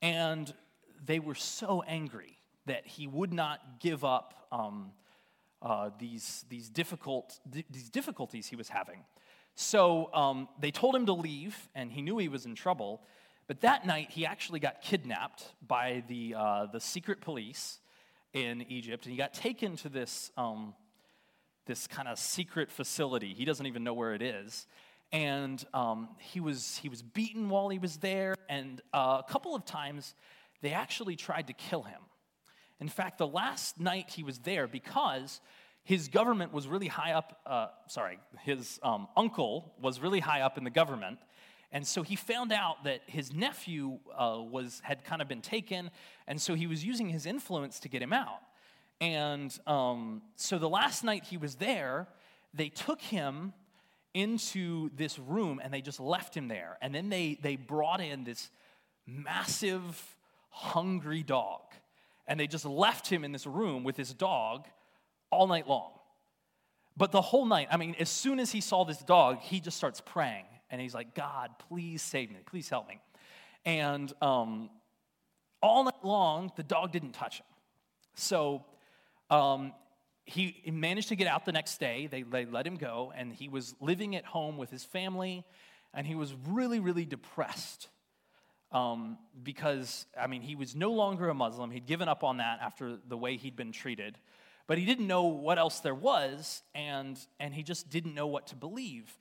And 0.00 0.52
they 1.04 1.18
were 1.18 1.34
so 1.34 1.82
angry 1.86 2.38
that 2.64 2.86
he 2.86 3.06
would 3.06 3.34
not 3.34 3.80
give 3.80 4.02
up 4.02 4.46
um, 4.50 4.92
uh, 5.60 5.90
these, 5.98 6.46
these, 6.48 6.70
difficult, 6.70 7.38
these 7.70 7.90
difficulties 7.90 8.46
he 8.46 8.56
was 8.56 8.70
having. 8.70 9.04
So 9.56 10.08
um, 10.14 10.48
they 10.58 10.70
told 10.70 10.96
him 10.96 11.04
to 11.04 11.12
leave, 11.12 11.68
and 11.74 11.92
he 11.92 12.00
knew 12.00 12.16
he 12.16 12.28
was 12.28 12.46
in 12.46 12.54
trouble. 12.54 13.02
But 13.52 13.60
that 13.60 13.86
night, 13.86 14.10
he 14.10 14.24
actually 14.24 14.60
got 14.60 14.80
kidnapped 14.80 15.44
by 15.60 16.04
the, 16.08 16.34
uh, 16.38 16.66
the 16.72 16.80
secret 16.80 17.20
police 17.20 17.80
in 18.32 18.62
Egypt, 18.62 19.04
and 19.04 19.12
he 19.12 19.18
got 19.18 19.34
taken 19.34 19.76
to 19.76 19.90
this, 19.90 20.30
um, 20.38 20.72
this 21.66 21.86
kind 21.86 22.08
of 22.08 22.18
secret 22.18 22.70
facility. 22.70 23.34
He 23.34 23.44
doesn't 23.44 23.66
even 23.66 23.84
know 23.84 23.92
where 23.92 24.14
it 24.14 24.22
is. 24.22 24.66
And 25.12 25.62
um, 25.74 26.08
he, 26.18 26.40
was, 26.40 26.78
he 26.78 26.88
was 26.88 27.02
beaten 27.02 27.50
while 27.50 27.68
he 27.68 27.78
was 27.78 27.98
there, 27.98 28.36
and 28.48 28.80
uh, 28.94 29.20
a 29.20 29.30
couple 29.30 29.54
of 29.54 29.66
times 29.66 30.14
they 30.62 30.72
actually 30.72 31.16
tried 31.16 31.48
to 31.48 31.52
kill 31.52 31.82
him. 31.82 32.00
In 32.80 32.88
fact, 32.88 33.18
the 33.18 33.26
last 33.26 33.78
night 33.78 34.08
he 34.08 34.22
was 34.22 34.38
there, 34.38 34.66
because 34.66 35.42
his 35.84 36.08
government 36.08 36.54
was 36.54 36.66
really 36.68 36.88
high 36.88 37.12
up, 37.12 37.38
uh, 37.44 37.66
sorry, 37.86 38.18
his 38.44 38.80
um, 38.82 39.08
uncle 39.14 39.74
was 39.78 40.00
really 40.00 40.20
high 40.20 40.40
up 40.40 40.56
in 40.56 40.64
the 40.64 40.70
government. 40.70 41.18
And 41.72 41.86
so 41.86 42.02
he 42.02 42.16
found 42.16 42.52
out 42.52 42.84
that 42.84 43.00
his 43.06 43.32
nephew 43.32 43.98
uh, 44.14 44.38
was, 44.40 44.80
had 44.84 45.04
kind 45.04 45.22
of 45.22 45.28
been 45.28 45.40
taken, 45.40 45.90
and 46.26 46.40
so 46.40 46.54
he 46.54 46.66
was 46.66 46.84
using 46.84 47.08
his 47.08 47.24
influence 47.24 47.80
to 47.80 47.88
get 47.88 48.02
him 48.02 48.12
out. 48.12 48.40
And 49.00 49.58
um, 49.66 50.22
so 50.36 50.58
the 50.58 50.68
last 50.68 51.02
night 51.02 51.24
he 51.24 51.36
was 51.36 51.56
there, 51.56 52.06
they 52.54 52.68
took 52.68 53.00
him 53.00 53.52
into 54.14 54.90
this 54.94 55.18
room 55.18 55.60
and 55.62 55.72
they 55.72 55.80
just 55.80 55.98
left 55.98 56.36
him 56.36 56.48
there. 56.48 56.78
And 56.80 56.94
then 56.94 57.08
they, 57.08 57.38
they 57.40 57.56
brought 57.56 58.00
in 58.00 58.24
this 58.24 58.50
massive, 59.06 60.16
hungry 60.50 61.22
dog. 61.22 61.62
And 62.28 62.38
they 62.38 62.46
just 62.46 62.64
left 62.64 63.08
him 63.08 63.24
in 63.24 63.32
this 63.32 63.46
room 63.46 63.82
with 63.82 63.96
this 63.96 64.12
dog 64.12 64.66
all 65.30 65.46
night 65.46 65.66
long. 65.66 65.92
But 66.96 67.10
the 67.10 67.22
whole 67.22 67.46
night, 67.46 67.68
I 67.70 67.78
mean, 67.78 67.96
as 67.98 68.10
soon 68.10 68.38
as 68.38 68.52
he 68.52 68.60
saw 68.60 68.84
this 68.84 68.98
dog, 68.98 69.40
he 69.40 69.60
just 69.60 69.76
starts 69.76 70.00
praying. 70.00 70.44
And 70.72 70.80
he's 70.80 70.94
like, 70.94 71.14
God, 71.14 71.50
please 71.68 72.02
save 72.02 72.30
me. 72.30 72.38
Please 72.44 72.68
help 72.68 72.88
me. 72.88 72.98
And 73.64 74.12
um, 74.20 74.70
all 75.62 75.84
night 75.84 76.02
long, 76.04 76.50
the 76.56 76.64
dog 76.64 76.90
didn't 76.90 77.12
touch 77.12 77.38
him. 77.38 77.46
So 78.16 78.64
um, 79.30 79.72
he 80.24 80.60
managed 80.66 81.10
to 81.10 81.16
get 81.16 81.28
out 81.28 81.44
the 81.44 81.52
next 81.52 81.78
day. 81.78 82.08
They, 82.10 82.22
they 82.22 82.44
let 82.44 82.66
him 82.66 82.76
go, 82.76 83.12
and 83.14 83.32
he 83.32 83.48
was 83.48 83.76
living 83.80 84.16
at 84.16 84.24
home 84.24 84.56
with 84.56 84.70
his 84.70 84.82
family, 84.82 85.44
and 85.94 86.04
he 86.04 86.16
was 86.16 86.34
really, 86.48 86.80
really 86.80 87.04
depressed. 87.04 87.88
Um, 88.72 89.18
because, 89.42 90.06
I 90.18 90.26
mean, 90.26 90.40
he 90.40 90.56
was 90.56 90.74
no 90.74 90.92
longer 90.92 91.28
a 91.28 91.34
Muslim. 91.34 91.70
He'd 91.70 91.86
given 91.86 92.08
up 92.08 92.24
on 92.24 92.38
that 92.38 92.58
after 92.62 92.96
the 93.06 93.18
way 93.18 93.36
he'd 93.36 93.54
been 93.54 93.70
treated 93.70 94.16
but 94.66 94.78
he 94.78 94.84
didn't 94.84 95.06
know 95.06 95.24
what 95.24 95.58
else 95.58 95.80
there 95.80 95.94
was, 95.94 96.62
and, 96.74 97.18
and 97.40 97.54
he 97.54 97.62
just 97.62 97.90
didn't 97.90 98.14
know 98.14 98.26
what 98.26 98.46
to 98.48 98.56
believe. 98.56 99.18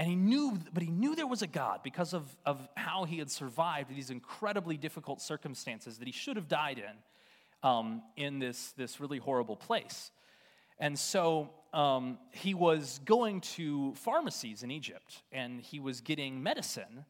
And 0.00 0.08
he 0.08 0.16
knew, 0.16 0.58
but 0.72 0.82
he 0.82 0.88
knew 0.88 1.14
there 1.14 1.26
was 1.26 1.42
a 1.42 1.46
God 1.46 1.80
because 1.82 2.14
of, 2.14 2.34
of 2.46 2.66
how 2.74 3.04
he 3.04 3.18
had 3.18 3.30
survived 3.30 3.94
these 3.94 4.08
incredibly 4.08 4.78
difficult 4.78 5.20
circumstances 5.20 5.98
that 5.98 6.08
he 6.08 6.12
should 6.12 6.36
have 6.36 6.48
died 6.48 6.78
in, 6.78 7.68
um, 7.68 8.00
in 8.16 8.38
this, 8.38 8.72
this 8.78 8.98
really 8.98 9.18
horrible 9.18 9.56
place. 9.56 10.10
And 10.78 10.98
so 10.98 11.50
um, 11.74 12.16
he 12.32 12.54
was 12.54 12.98
going 13.04 13.42
to 13.42 13.92
pharmacies 13.94 14.62
in 14.62 14.70
Egypt, 14.70 15.22
and 15.32 15.60
he 15.60 15.80
was 15.80 16.00
getting 16.00 16.42
medicine 16.42 17.04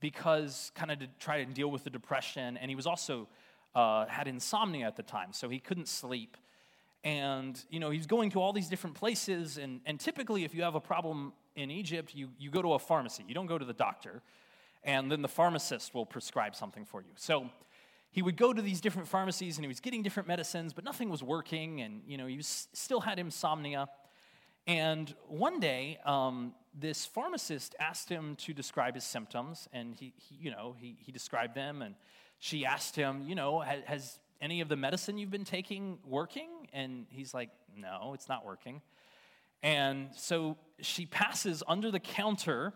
because 0.00 0.72
kind 0.74 0.90
of 0.90 0.98
to 0.98 1.06
try 1.20 1.44
to 1.44 1.48
deal 1.48 1.70
with 1.70 1.84
the 1.84 1.90
depression, 1.90 2.56
and 2.56 2.68
he 2.68 2.74
was 2.74 2.88
also 2.88 3.28
uh, 3.76 4.06
had 4.06 4.26
insomnia 4.26 4.88
at 4.88 4.96
the 4.96 5.04
time, 5.04 5.32
so 5.32 5.48
he 5.48 5.60
couldn't 5.60 5.86
sleep. 5.86 6.36
And, 7.04 7.62
you 7.68 7.80
know, 7.80 7.90
he's 7.90 8.06
going 8.06 8.30
to 8.30 8.40
all 8.40 8.52
these 8.52 8.68
different 8.68 8.96
places. 8.96 9.58
And, 9.58 9.80
and 9.86 9.98
typically, 9.98 10.44
if 10.44 10.54
you 10.54 10.62
have 10.62 10.76
a 10.76 10.80
problem 10.80 11.32
in 11.56 11.70
Egypt, 11.70 12.14
you, 12.14 12.28
you 12.38 12.50
go 12.50 12.62
to 12.62 12.74
a 12.74 12.78
pharmacy. 12.78 13.24
You 13.26 13.34
don't 13.34 13.46
go 13.46 13.58
to 13.58 13.64
the 13.64 13.72
doctor. 13.72 14.22
And 14.84 15.10
then 15.10 15.22
the 15.22 15.28
pharmacist 15.28 15.94
will 15.94 16.06
prescribe 16.06 16.54
something 16.54 16.84
for 16.84 17.00
you. 17.00 17.10
So 17.16 17.50
he 18.10 18.22
would 18.22 18.36
go 18.36 18.52
to 18.52 18.62
these 18.62 18.80
different 18.80 19.08
pharmacies 19.08 19.56
and 19.56 19.64
he 19.64 19.68
was 19.68 19.80
getting 19.80 20.02
different 20.02 20.28
medicines, 20.28 20.72
but 20.72 20.84
nothing 20.84 21.08
was 21.08 21.22
working. 21.22 21.80
And, 21.80 22.02
you 22.06 22.18
know, 22.18 22.26
he 22.26 22.36
was, 22.36 22.68
still 22.72 23.00
had 23.00 23.18
insomnia. 23.18 23.88
And 24.66 25.12
one 25.26 25.60
day, 25.60 25.98
um, 26.04 26.54
this 26.74 27.04
pharmacist 27.04 27.74
asked 27.80 28.08
him 28.08 28.36
to 28.36 28.52
describe 28.52 28.94
his 28.94 29.04
symptoms. 29.04 29.68
And 29.72 29.94
he, 29.94 30.12
he 30.16 30.36
you 30.36 30.50
know, 30.50 30.76
he, 30.78 30.96
he 31.00 31.10
described 31.10 31.54
them. 31.54 31.82
And 31.82 31.94
she 32.38 32.64
asked 32.64 32.96
him, 32.96 33.22
you 33.26 33.34
know, 33.34 33.60
has, 33.60 33.82
has 33.86 34.18
any 34.42 34.60
of 34.60 34.68
the 34.68 34.76
medicine 34.76 35.16
you've 35.16 35.30
been 35.30 35.44
taking 35.44 35.98
working? 36.04 36.48
And 36.72 37.06
he's 37.08 37.32
like, 37.32 37.48
no, 37.74 38.12
it's 38.12 38.28
not 38.28 38.44
working. 38.44 38.82
And 39.62 40.08
so 40.16 40.58
she 40.80 41.06
passes 41.06 41.62
under 41.68 41.90
the 41.90 42.00
counter 42.00 42.74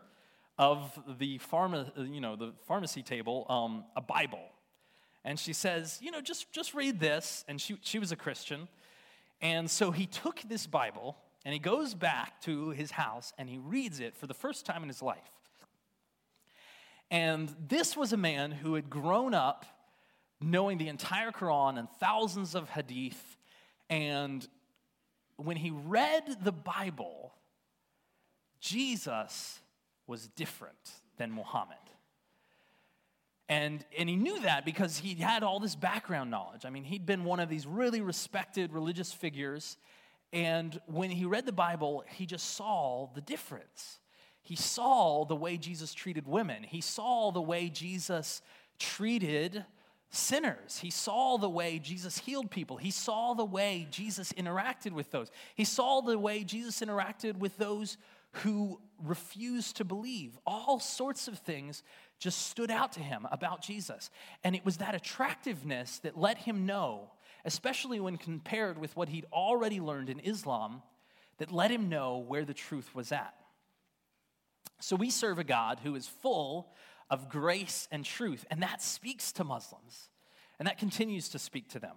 of 0.58 0.98
the, 1.18 1.38
pharma, 1.38 1.90
you 2.10 2.20
know, 2.20 2.36
the 2.36 2.52
pharmacy 2.66 3.02
table 3.02 3.44
um, 3.50 3.84
a 3.96 4.00
Bible. 4.00 4.44
And 5.24 5.38
she 5.38 5.52
says, 5.52 5.98
you 6.00 6.12
know, 6.12 6.20
just, 6.20 6.52
just 6.52 6.72
read 6.72 7.00
this. 7.00 7.44
And 7.48 7.60
she, 7.60 7.76
she 7.82 7.98
was 7.98 8.12
a 8.12 8.16
Christian. 8.16 8.68
And 9.42 9.68
so 9.68 9.90
he 9.90 10.06
took 10.06 10.40
this 10.42 10.66
Bible 10.66 11.16
and 11.44 11.52
he 11.52 11.58
goes 11.58 11.94
back 11.94 12.40
to 12.42 12.70
his 12.70 12.92
house 12.92 13.32
and 13.36 13.48
he 13.50 13.58
reads 13.58 13.98
it 14.00 14.16
for 14.16 14.28
the 14.28 14.34
first 14.34 14.64
time 14.64 14.82
in 14.82 14.88
his 14.88 15.02
life. 15.02 15.18
And 17.10 17.54
this 17.68 17.96
was 17.96 18.12
a 18.12 18.16
man 18.16 18.52
who 18.52 18.74
had 18.74 18.88
grown 18.88 19.34
up 19.34 19.66
knowing 20.40 20.78
the 20.78 20.88
entire 20.88 21.30
Quran 21.30 21.78
and 21.78 21.88
thousands 21.98 22.54
of 22.54 22.68
hadith. 22.70 23.36
And 23.88 24.46
when 25.36 25.56
he 25.56 25.70
read 25.70 26.36
the 26.42 26.52
Bible, 26.52 27.34
Jesus 28.60 29.60
was 30.06 30.28
different 30.28 30.90
than 31.16 31.32
Muhammad. 31.32 31.76
And, 33.48 33.84
and 33.96 34.08
he 34.08 34.16
knew 34.16 34.40
that 34.40 34.64
because 34.64 34.98
he 34.98 35.14
had 35.14 35.42
all 35.42 35.60
this 35.60 35.76
background 35.76 36.30
knowledge. 36.30 36.64
I 36.64 36.70
mean, 36.70 36.84
he'd 36.84 37.06
been 37.06 37.24
one 37.24 37.38
of 37.38 37.48
these 37.48 37.66
really 37.66 38.00
respected 38.00 38.72
religious 38.72 39.12
figures. 39.12 39.76
And 40.32 40.80
when 40.86 41.10
he 41.10 41.24
read 41.24 41.46
the 41.46 41.52
Bible, 41.52 42.04
he 42.08 42.26
just 42.26 42.56
saw 42.56 43.08
the 43.14 43.20
difference. 43.20 44.00
He 44.42 44.56
saw 44.56 45.24
the 45.24 45.36
way 45.36 45.56
Jesus 45.56 45.94
treated 45.94 46.26
women, 46.26 46.62
he 46.62 46.80
saw 46.80 47.30
the 47.30 47.40
way 47.40 47.68
Jesus 47.68 48.42
treated 48.78 49.64
sinners. 50.16 50.78
He 50.78 50.90
saw 50.90 51.36
the 51.36 51.48
way 51.48 51.78
Jesus 51.78 52.18
healed 52.18 52.50
people. 52.50 52.76
He 52.76 52.90
saw 52.90 53.34
the 53.34 53.44
way 53.44 53.86
Jesus 53.90 54.32
interacted 54.32 54.92
with 54.92 55.10
those. 55.10 55.30
He 55.54 55.64
saw 55.64 56.00
the 56.00 56.18
way 56.18 56.44
Jesus 56.44 56.80
interacted 56.80 57.38
with 57.38 57.56
those 57.56 57.96
who 58.42 58.80
refused 59.02 59.76
to 59.76 59.84
believe. 59.84 60.38
All 60.46 60.80
sorts 60.80 61.28
of 61.28 61.38
things 61.38 61.82
just 62.18 62.48
stood 62.48 62.70
out 62.70 62.92
to 62.92 63.00
him 63.00 63.26
about 63.30 63.62
Jesus. 63.62 64.10
And 64.44 64.54
it 64.54 64.64
was 64.64 64.78
that 64.78 64.94
attractiveness 64.94 65.98
that 66.00 66.18
let 66.18 66.38
him 66.38 66.66
know, 66.66 67.12
especially 67.44 68.00
when 68.00 68.16
compared 68.16 68.78
with 68.78 68.96
what 68.96 69.08
he'd 69.08 69.26
already 69.32 69.80
learned 69.80 70.10
in 70.10 70.20
Islam, 70.20 70.82
that 71.38 71.52
let 71.52 71.70
him 71.70 71.88
know 71.88 72.18
where 72.18 72.44
the 72.44 72.54
truth 72.54 72.94
was 72.94 73.12
at. 73.12 73.34
So 74.80 74.96
we 74.96 75.10
serve 75.10 75.38
a 75.38 75.44
God 75.44 75.80
who 75.82 75.94
is 75.94 76.06
full 76.06 76.72
of 77.10 77.28
grace 77.28 77.88
and 77.90 78.04
truth. 78.04 78.44
And 78.50 78.62
that 78.62 78.82
speaks 78.82 79.32
to 79.32 79.44
Muslims, 79.44 80.10
and 80.58 80.66
that 80.66 80.78
continues 80.78 81.28
to 81.30 81.38
speak 81.38 81.68
to 81.70 81.78
them. 81.78 81.96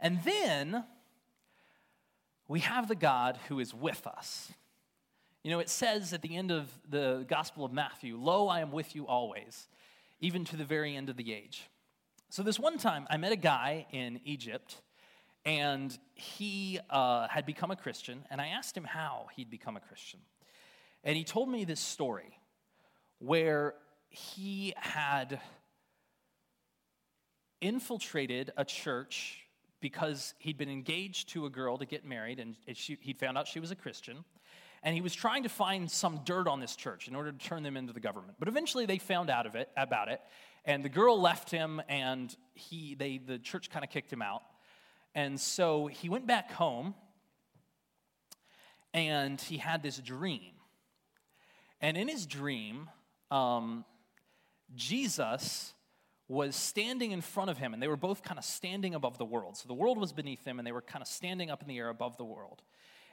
And 0.00 0.22
then 0.24 0.84
we 2.48 2.60
have 2.60 2.88
the 2.88 2.94
God 2.94 3.38
who 3.48 3.60
is 3.60 3.72
with 3.72 4.06
us. 4.06 4.52
You 5.42 5.50
know, 5.50 5.58
it 5.58 5.68
says 5.68 6.12
at 6.12 6.22
the 6.22 6.36
end 6.36 6.50
of 6.50 6.68
the 6.88 7.24
Gospel 7.28 7.64
of 7.64 7.72
Matthew, 7.72 8.16
Lo, 8.16 8.48
I 8.48 8.60
am 8.60 8.70
with 8.70 8.94
you 8.94 9.06
always, 9.06 9.68
even 10.20 10.44
to 10.46 10.56
the 10.56 10.64
very 10.64 10.94
end 10.94 11.08
of 11.08 11.16
the 11.16 11.32
age. 11.32 11.68
So, 12.28 12.42
this 12.42 12.58
one 12.58 12.78
time, 12.78 13.06
I 13.10 13.16
met 13.16 13.32
a 13.32 13.36
guy 13.36 13.86
in 13.92 14.20
Egypt, 14.24 14.80
and 15.44 15.96
he 16.14 16.78
uh, 16.88 17.26
had 17.28 17.44
become 17.44 17.70
a 17.70 17.76
Christian, 17.76 18.24
and 18.30 18.40
I 18.40 18.48
asked 18.48 18.76
him 18.76 18.84
how 18.84 19.26
he'd 19.34 19.50
become 19.50 19.76
a 19.76 19.80
Christian. 19.80 20.20
And 21.04 21.16
he 21.16 21.24
told 21.24 21.48
me 21.48 21.64
this 21.64 21.80
story 21.80 22.38
where 23.18 23.74
he 24.12 24.74
had 24.76 25.40
infiltrated 27.62 28.52
a 28.58 28.64
church 28.64 29.40
because 29.80 30.34
he'd 30.38 30.58
been 30.58 30.68
engaged 30.68 31.30
to 31.30 31.46
a 31.46 31.50
girl 31.50 31.78
to 31.78 31.86
get 31.86 32.04
married, 32.04 32.38
and 32.38 32.54
she, 32.74 32.98
he'd 33.00 33.18
found 33.18 33.38
out 33.38 33.48
she 33.48 33.58
was 33.58 33.70
a 33.70 33.74
Christian. 33.74 34.24
And 34.82 34.94
he 34.94 35.00
was 35.00 35.14
trying 35.14 35.44
to 35.44 35.48
find 35.48 35.90
some 35.90 36.20
dirt 36.24 36.46
on 36.46 36.60
this 36.60 36.76
church 36.76 37.08
in 37.08 37.14
order 37.14 37.32
to 37.32 37.38
turn 37.38 37.62
them 37.62 37.76
into 37.76 37.92
the 37.92 38.00
government. 38.00 38.34
But 38.38 38.48
eventually 38.48 38.84
they 38.84 38.98
found 38.98 39.30
out 39.30 39.46
of 39.46 39.54
it, 39.54 39.70
about 39.76 40.08
it, 40.08 40.20
and 40.64 40.84
the 40.84 40.88
girl 40.90 41.20
left 41.20 41.50
him, 41.50 41.80
and 41.88 42.36
he, 42.54 42.94
they, 42.94 43.18
the 43.18 43.38
church 43.38 43.70
kind 43.70 43.84
of 43.84 43.90
kicked 43.90 44.12
him 44.12 44.22
out. 44.22 44.42
And 45.14 45.40
so 45.40 45.86
he 45.86 46.08
went 46.10 46.26
back 46.26 46.52
home, 46.52 46.94
and 48.92 49.40
he 49.40 49.56
had 49.56 49.82
this 49.82 49.96
dream. 49.98 50.52
And 51.80 51.96
in 51.96 52.08
his 52.08 52.26
dream, 52.26 52.90
um, 53.30 53.84
Jesus 54.74 55.74
was 56.28 56.56
standing 56.56 57.12
in 57.12 57.20
front 57.20 57.50
of 57.50 57.58
him, 57.58 57.74
and 57.74 57.82
they 57.82 57.88
were 57.88 57.96
both 57.96 58.22
kind 58.22 58.38
of 58.38 58.44
standing 58.44 58.94
above 58.94 59.18
the 59.18 59.24
world. 59.24 59.56
So 59.56 59.68
the 59.68 59.74
world 59.74 59.98
was 59.98 60.12
beneath 60.12 60.44
them, 60.44 60.58
and 60.58 60.66
they 60.66 60.72
were 60.72 60.80
kind 60.80 61.02
of 61.02 61.08
standing 61.08 61.50
up 61.50 61.62
in 61.62 61.68
the 61.68 61.78
air 61.78 61.88
above 61.88 62.16
the 62.16 62.24
world. 62.24 62.62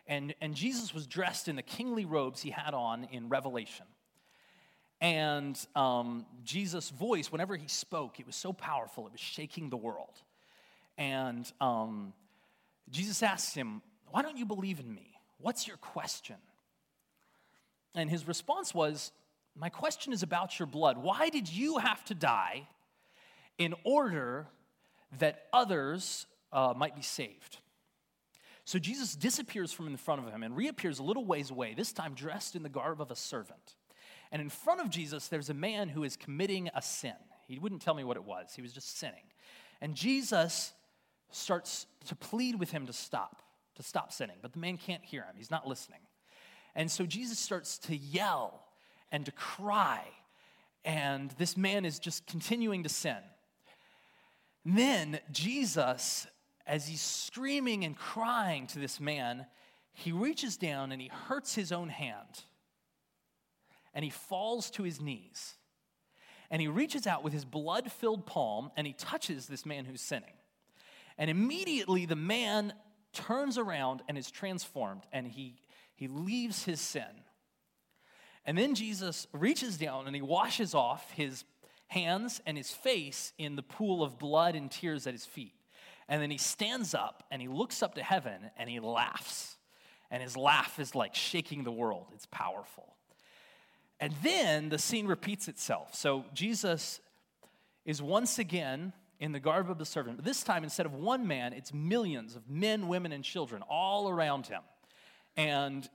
And, 0.07 0.33
and 0.41 0.55
Jesus 0.55 0.93
was 0.93 1.05
dressed 1.05 1.47
in 1.47 1.55
the 1.55 1.61
kingly 1.61 2.05
robes 2.05 2.41
he 2.41 2.49
had 2.49 2.73
on 2.73 3.07
in 3.11 3.29
Revelation. 3.29 3.85
And 5.01 5.59
um, 5.75 6.25
Jesus' 6.43 6.89
voice, 6.89 7.31
whenever 7.31 7.55
he 7.55 7.67
spoke, 7.67 8.19
it 8.19 8.25
was 8.25 8.35
so 8.35 8.51
powerful, 8.51 9.05
it 9.05 9.11
was 9.11 9.21
shaking 9.21 9.69
the 9.69 9.77
world. 9.77 10.21
And 10.97 11.49
um, 11.61 12.13
Jesus 12.89 13.23
asked 13.23 13.55
him, 13.55 13.81
Why 14.09 14.21
don't 14.21 14.37
you 14.37 14.45
believe 14.45 14.79
in 14.79 14.93
me? 14.93 15.13
What's 15.37 15.67
your 15.67 15.77
question? 15.77 16.35
And 17.95 18.09
his 18.09 18.27
response 18.27 18.73
was, 18.73 19.11
My 19.55 19.69
question 19.69 20.13
is 20.13 20.23
about 20.23 20.57
your 20.57 20.67
blood. 20.67 20.97
Why 20.97 21.29
did 21.29 21.51
you 21.51 21.77
have 21.77 22.03
to 22.05 22.15
die 22.15 22.67
in 23.57 23.73
order 23.83 24.47
that 25.19 25.43
others 25.51 26.25
uh, 26.51 26.73
might 26.75 26.95
be 26.95 27.01
saved? 27.01 27.57
So 28.65 28.77
Jesus 28.77 29.15
disappears 29.15 29.71
from 29.71 29.87
in 29.87 29.97
front 29.97 30.25
of 30.25 30.31
him 30.31 30.43
and 30.43 30.55
reappears 30.55 30.99
a 30.99 31.03
little 31.03 31.25
ways 31.25 31.49
away, 31.49 31.73
this 31.73 31.91
time 31.91 32.13
dressed 32.13 32.55
in 32.55 32.61
the 32.61 32.69
garb 32.69 33.01
of 33.01 33.09
a 33.09 33.15
servant. 33.15 33.75
And 34.31 34.41
in 34.41 34.49
front 34.49 34.79
of 34.79 34.89
Jesus, 34.89 35.27
there's 35.27 35.49
a 35.49 35.55
man 35.55 35.89
who 35.89 36.03
is 36.03 36.15
committing 36.15 36.69
a 36.75 36.81
sin. 36.81 37.15
He 37.47 37.57
wouldn't 37.57 37.81
tell 37.81 37.95
me 37.95 38.03
what 38.03 38.15
it 38.15 38.23
was, 38.23 38.53
he 38.55 38.61
was 38.61 38.71
just 38.71 38.99
sinning. 38.99 39.23
And 39.81 39.95
Jesus 39.95 40.73
starts 41.31 41.87
to 42.05 42.15
plead 42.15 42.59
with 42.59 42.69
him 42.69 42.85
to 42.85 42.93
stop, 42.93 43.41
to 43.75 43.83
stop 43.83 44.11
sinning. 44.11 44.37
But 44.41 44.53
the 44.53 44.59
man 44.59 44.77
can't 44.77 45.03
hear 45.03 45.23
him, 45.23 45.33
he's 45.35 45.51
not 45.51 45.67
listening. 45.67 46.01
And 46.75 46.91
so 46.91 47.05
Jesus 47.05 47.39
starts 47.39 47.79
to 47.79 47.95
yell 47.95 48.61
and 49.11 49.25
to 49.25 49.31
cry. 49.31 50.03
And 50.85 51.31
this 51.31 51.57
man 51.57 51.85
is 51.85 51.99
just 51.99 52.25
continuing 52.25 52.83
to 52.83 52.89
sin. 52.89 53.17
And 54.65 54.77
then 54.77 55.19
Jesus, 55.31 56.27
as 56.65 56.87
he's 56.87 57.01
screaming 57.01 57.85
and 57.85 57.95
crying 57.95 58.67
to 58.67 58.79
this 58.79 58.99
man, 58.99 59.45
he 59.93 60.11
reaches 60.11 60.57
down 60.57 60.91
and 60.91 61.01
he 61.01 61.09
hurts 61.27 61.55
his 61.55 61.71
own 61.71 61.89
hand 61.89 62.43
and 63.93 64.03
he 64.03 64.11
falls 64.11 64.69
to 64.71 64.83
his 64.83 65.01
knees. 65.01 65.55
And 66.51 66.61
he 66.61 66.67
reaches 66.67 67.05
out 67.05 67.23
with 67.23 67.33
his 67.33 67.45
blood 67.45 67.91
filled 67.91 68.25
palm 68.25 68.71
and 68.75 68.87
he 68.87 68.93
touches 68.93 69.47
this 69.47 69.65
man 69.65 69.85
who's 69.85 70.01
sinning. 70.01 70.33
And 71.17 71.29
immediately 71.29 72.05
the 72.05 72.15
man 72.15 72.73
turns 73.13 73.57
around 73.57 74.01
and 74.07 74.17
is 74.17 74.31
transformed 74.31 75.03
and 75.11 75.27
he, 75.27 75.55
he 75.95 76.07
leaves 76.07 76.63
his 76.63 76.79
sin. 76.79 77.03
And 78.49 78.57
then 78.57 78.73
Jesus 78.73 79.27
reaches 79.31 79.77
down 79.77 80.07
and 80.07 80.15
he 80.15 80.23
washes 80.23 80.73
off 80.73 81.11
his 81.11 81.43
hands 81.85 82.41
and 82.47 82.57
his 82.57 82.71
face 82.71 83.31
in 83.37 83.55
the 83.55 83.61
pool 83.61 84.01
of 84.01 84.17
blood 84.17 84.55
and 84.55 84.71
tears 84.71 85.05
at 85.05 85.13
his 85.13 85.23
feet. 85.23 85.53
And 86.07 86.19
then 86.19 86.31
he 86.31 86.39
stands 86.39 86.95
up 86.95 87.23
and 87.29 87.43
he 87.43 87.47
looks 87.47 87.83
up 87.83 87.93
to 87.93 88.01
heaven 88.01 88.49
and 88.57 88.67
he 88.67 88.79
laughs. 88.79 89.55
And 90.09 90.23
his 90.23 90.35
laugh 90.35 90.79
is 90.79 90.95
like 90.95 91.13
shaking 91.13 91.63
the 91.63 91.71
world, 91.71 92.07
it's 92.15 92.25
powerful. 92.25 92.95
And 93.99 94.15
then 94.23 94.69
the 94.69 94.79
scene 94.79 95.05
repeats 95.05 95.47
itself. 95.47 95.93
So 95.93 96.25
Jesus 96.33 97.01
is 97.85 98.01
once 98.01 98.39
again 98.39 98.93
in 99.19 99.31
the 99.31 99.39
garb 99.39 99.69
of 99.69 99.77
the 99.77 99.85
servant. 99.85 100.17
But 100.17 100.25
this 100.25 100.41
time, 100.41 100.63
instead 100.63 100.87
of 100.87 100.95
one 100.95 101.27
man, 101.27 101.53
it's 101.53 101.71
millions 101.71 102.35
of 102.35 102.49
men, 102.49 102.87
women, 102.87 103.11
and 103.11 103.23
children 103.23 103.61
all 103.69 104.09
around 104.09 104.47
him. 104.47 104.63
And 105.37 105.87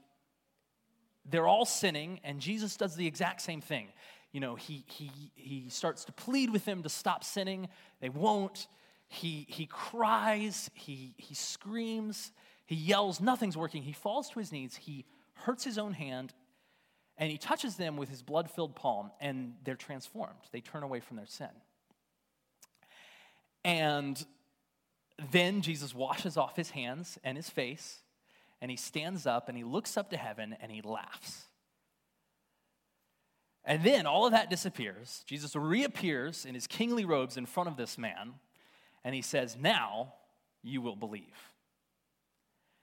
they're 1.29 1.47
all 1.47 1.65
sinning, 1.65 2.19
and 2.23 2.39
Jesus 2.39 2.77
does 2.77 2.95
the 2.95 3.07
exact 3.07 3.41
same 3.41 3.61
thing. 3.61 3.87
You 4.31 4.39
know, 4.41 4.55
he, 4.55 4.83
he, 4.87 5.31
he 5.35 5.69
starts 5.69 6.05
to 6.05 6.11
plead 6.11 6.51
with 6.51 6.65
them 6.65 6.83
to 6.83 6.89
stop 6.89 7.23
sinning. 7.23 7.69
They 8.01 8.09
won't. 8.09 8.67
He, 9.07 9.45
he 9.49 9.65
cries, 9.65 10.69
he, 10.73 11.13
he 11.17 11.35
screams, 11.35 12.31
he 12.65 12.75
yells, 12.75 13.21
nothing's 13.21 13.55
working. 13.55 13.83
He 13.83 13.93
falls 13.93 14.29
to 14.31 14.39
his 14.39 14.51
knees, 14.51 14.75
he 14.75 15.05
hurts 15.33 15.63
his 15.63 15.77
own 15.77 15.93
hand, 15.93 16.33
and 17.17 17.31
he 17.31 17.37
touches 17.37 17.75
them 17.75 17.97
with 17.97 18.09
his 18.09 18.23
blood 18.23 18.49
filled 18.49 18.75
palm, 18.75 19.11
and 19.21 19.53
they're 19.63 19.75
transformed. 19.75 20.39
They 20.51 20.59
turn 20.59 20.83
away 20.83 20.99
from 20.99 21.17
their 21.17 21.27
sin. 21.27 21.49
And 23.63 24.23
then 25.31 25.61
Jesus 25.61 25.95
washes 25.95 26.35
off 26.35 26.55
his 26.55 26.71
hands 26.71 27.17
and 27.23 27.37
his 27.37 27.49
face, 27.49 28.01
and 28.65 28.71
he 28.71 28.77
stands 28.77 29.27
up 29.27 29.47
and 29.47 29.55
he 29.55 29.63
looks 29.63 29.95
up 29.95 30.09
to 30.09 30.17
heaven 30.17 30.57
and 30.59 30.71
he 30.71 30.81
laughs. 30.81 31.43
And 33.63 33.83
then 33.83 34.07
all 34.07 34.25
of 34.25 34.31
that 34.31 34.49
disappears. 34.49 35.23
Jesus 35.27 35.55
reappears 35.55 36.47
in 36.47 36.55
his 36.55 36.65
kingly 36.65 37.05
robes 37.05 37.37
in 37.37 37.45
front 37.45 37.69
of 37.69 37.77
this 37.77 37.95
man, 37.95 38.33
and 39.03 39.13
he 39.13 39.21
says, 39.21 39.55
Now 39.55 40.15
you 40.63 40.81
will 40.81 40.95
believe. 40.95 41.53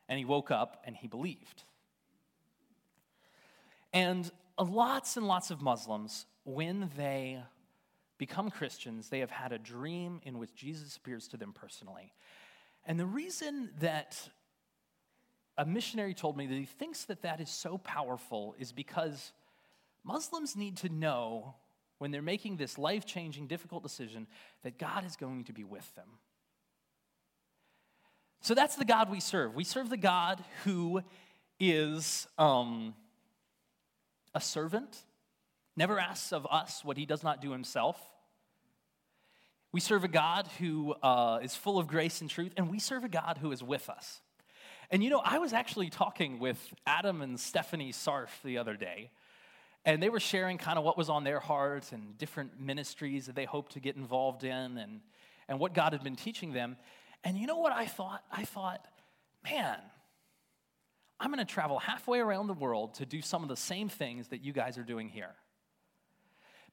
And 0.08 0.20
he 0.20 0.24
woke 0.24 0.52
up 0.52 0.80
and 0.86 0.94
he 0.94 1.08
believed. 1.08 1.64
And 3.92 4.30
lots 4.56 5.16
and 5.16 5.26
lots 5.26 5.50
of 5.50 5.60
Muslims, 5.60 6.26
when 6.44 6.92
they 6.96 7.42
become 8.18 8.52
Christians, 8.52 9.08
they 9.08 9.18
have 9.18 9.32
had 9.32 9.50
a 9.50 9.58
dream 9.58 10.20
in 10.22 10.38
which 10.38 10.54
Jesus 10.54 10.96
appears 10.96 11.26
to 11.26 11.36
them 11.36 11.52
personally. 11.52 12.12
And 12.86 13.00
the 13.00 13.04
reason 13.04 13.70
that 13.80 14.28
a 15.62 15.64
missionary 15.64 16.12
told 16.12 16.36
me 16.36 16.48
that 16.48 16.56
he 16.56 16.64
thinks 16.64 17.04
that 17.04 17.22
that 17.22 17.40
is 17.40 17.48
so 17.48 17.78
powerful 17.78 18.56
is 18.58 18.72
because 18.72 19.32
Muslims 20.02 20.56
need 20.56 20.78
to 20.78 20.88
know 20.88 21.54
when 21.98 22.10
they're 22.10 22.20
making 22.20 22.56
this 22.56 22.78
life 22.78 23.06
changing, 23.06 23.46
difficult 23.46 23.84
decision 23.84 24.26
that 24.64 24.76
God 24.76 25.06
is 25.06 25.14
going 25.14 25.44
to 25.44 25.52
be 25.52 25.62
with 25.62 25.94
them. 25.94 26.08
So 28.40 28.56
that's 28.56 28.74
the 28.74 28.84
God 28.84 29.08
we 29.08 29.20
serve. 29.20 29.54
We 29.54 29.62
serve 29.62 29.88
the 29.88 29.96
God 29.96 30.42
who 30.64 31.00
is 31.60 32.26
um, 32.38 32.92
a 34.34 34.40
servant, 34.40 34.98
never 35.76 35.96
asks 35.96 36.32
of 36.32 36.44
us 36.50 36.84
what 36.84 36.96
he 36.96 37.06
does 37.06 37.22
not 37.22 37.40
do 37.40 37.52
himself. 37.52 37.96
We 39.70 39.78
serve 39.78 40.02
a 40.02 40.08
God 40.08 40.48
who 40.58 40.94
uh, 41.04 41.38
is 41.40 41.54
full 41.54 41.78
of 41.78 41.86
grace 41.86 42.20
and 42.20 42.28
truth, 42.28 42.52
and 42.56 42.68
we 42.68 42.80
serve 42.80 43.04
a 43.04 43.08
God 43.08 43.38
who 43.40 43.52
is 43.52 43.62
with 43.62 43.88
us. 43.88 44.21
And 44.92 45.02
you 45.02 45.08
know, 45.08 45.22
I 45.24 45.38
was 45.38 45.54
actually 45.54 45.88
talking 45.88 46.38
with 46.38 46.58
Adam 46.86 47.22
and 47.22 47.40
Stephanie 47.40 47.92
Sarf 47.92 48.28
the 48.44 48.58
other 48.58 48.76
day, 48.76 49.10
and 49.86 50.02
they 50.02 50.10
were 50.10 50.20
sharing 50.20 50.58
kind 50.58 50.78
of 50.78 50.84
what 50.84 50.98
was 50.98 51.08
on 51.08 51.24
their 51.24 51.40
hearts 51.40 51.92
and 51.92 52.18
different 52.18 52.60
ministries 52.60 53.24
that 53.24 53.34
they 53.34 53.46
hope 53.46 53.70
to 53.70 53.80
get 53.80 53.96
involved 53.96 54.44
in 54.44 54.76
and, 54.76 55.00
and 55.48 55.58
what 55.58 55.72
God 55.72 55.94
had 55.94 56.04
been 56.04 56.14
teaching 56.14 56.52
them. 56.52 56.76
And 57.24 57.38
you 57.38 57.46
know 57.46 57.56
what 57.56 57.72
I 57.72 57.86
thought? 57.86 58.22
I 58.30 58.44
thought, 58.44 58.86
man, 59.42 59.78
I'm 61.18 61.32
going 61.32 61.44
to 61.44 61.50
travel 61.50 61.78
halfway 61.78 62.18
around 62.18 62.48
the 62.48 62.52
world 62.52 62.94
to 62.96 63.06
do 63.06 63.22
some 63.22 63.42
of 63.42 63.48
the 63.48 63.56
same 63.56 63.88
things 63.88 64.28
that 64.28 64.44
you 64.44 64.52
guys 64.52 64.76
are 64.76 64.84
doing 64.84 65.08
here. 65.08 65.34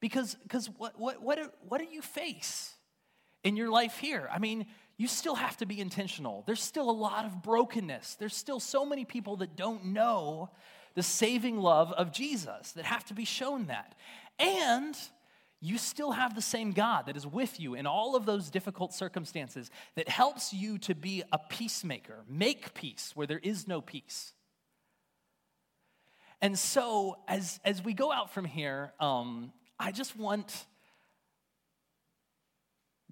Because, 0.01 0.35
because 0.43 0.69
what, 0.77 0.99
what, 0.99 1.21
what, 1.21 1.39
what 1.69 1.77
do 1.77 1.87
you 1.89 2.01
face 2.01 2.73
in 3.45 3.55
your 3.55 3.69
life 3.69 3.97
here? 3.97 4.27
I 4.29 4.39
mean, 4.39 4.65
you 4.99 5.07
still 5.07 5.35
have 5.35 5.55
to 5.57 5.65
be 5.65 5.79
intentional. 5.79 6.43
There's 6.45 6.61
still 6.61 6.89
a 6.89 6.91
lot 6.91 7.23
of 7.23 7.41
brokenness. 7.41 8.15
There's 8.15 8.35
still 8.35 8.59
so 8.59 8.85
many 8.85 9.05
people 9.05 9.37
that 9.37 9.55
don't 9.55 9.85
know 9.85 10.49
the 10.93 11.01
saving 11.01 11.57
love 11.57 11.93
of 11.93 12.11
Jesus 12.11 12.73
that 12.73 12.83
have 12.83 13.05
to 13.05 13.13
be 13.13 13.23
shown 13.23 13.67
that. 13.67 13.95
And 14.37 14.97
you 15.61 15.77
still 15.77 16.11
have 16.11 16.35
the 16.35 16.41
same 16.41 16.71
God 16.71 17.05
that 17.05 17.15
is 17.15 17.25
with 17.25 17.61
you 17.61 17.75
in 17.75 17.87
all 17.87 18.17
of 18.17 18.25
those 18.25 18.49
difficult 18.49 18.93
circumstances 18.93 19.71
that 19.95 20.09
helps 20.09 20.53
you 20.53 20.77
to 20.79 20.93
be 20.93 21.23
a 21.31 21.37
peacemaker, 21.37 22.25
make 22.27 22.73
peace 22.73 23.13
where 23.15 23.25
there 23.25 23.39
is 23.39 23.69
no 23.69 23.79
peace. 23.79 24.33
And 26.41 26.59
so, 26.59 27.19
as, 27.25 27.61
as 27.63 27.81
we 27.81 27.93
go 27.93 28.11
out 28.11 28.33
from 28.33 28.43
here, 28.43 28.91
um, 28.99 29.53
I 29.79 29.93
just 29.93 30.17
want 30.17 30.65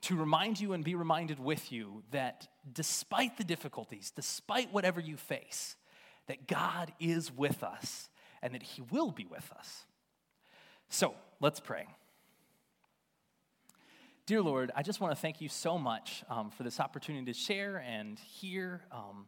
to 0.02 0.16
remind 0.16 0.60
you 0.60 0.74
and 0.74 0.84
be 0.84 0.96
reminded 0.96 1.40
with 1.40 1.72
you 1.72 2.04
that 2.12 2.48
despite 2.72 3.38
the 3.38 3.44
difficulties, 3.44 4.12
despite 4.16 4.72
whatever 4.72 5.00
you 5.00 5.18
face, 5.18 5.76
that 6.28 6.48
God 6.48 6.94
is 7.00 7.32
with 7.32 7.64
us 7.64 8.10
and 8.42 8.54
that 8.54 8.64
He 8.64 8.82
will 8.92 9.12
be 9.12 9.26
with 9.26 9.52
us. 9.58 9.86
So, 10.90 11.16
let's 11.40 11.60
pray. 11.60 11.88
Dear 14.26 14.42
Lord, 14.42 14.72
I 14.76 14.84
just 14.84 15.00
want 15.00 15.16
to 15.16 15.20
thank 15.22 15.42
you 15.42 15.50
so 15.50 15.78
much 15.78 16.24
um, 16.30 16.52
for 16.52 16.64
this 16.64 16.80
opportunity 16.80 17.26
to 17.32 17.38
share 17.38 17.78
and 17.78 18.20
hear. 18.20 18.82
Um, 18.92 19.28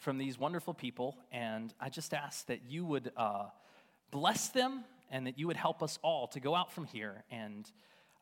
from 0.00 0.16
these 0.16 0.38
wonderful 0.38 0.74
people. 0.74 1.16
And 1.30 1.72
I 1.78 1.90
just 1.90 2.12
ask 2.12 2.46
that 2.46 2.62
you 2.66 2.84
would 2.86 3.12
uh, 3.16 3.44
bless 4.10 4.48
them 4.48 4.84
and 5.10 5.26
that 5.26 5.38
you 5.38 5.46
would 5.46 5.56
help 5.56 5.82
us 5.82 5.98
all 6.02 6.26
to 6.28 6.40
go 6.40 6.54
out 6.54 6.72
from 6.72 6.86
here 6.86 7.22
and 7.30 7.70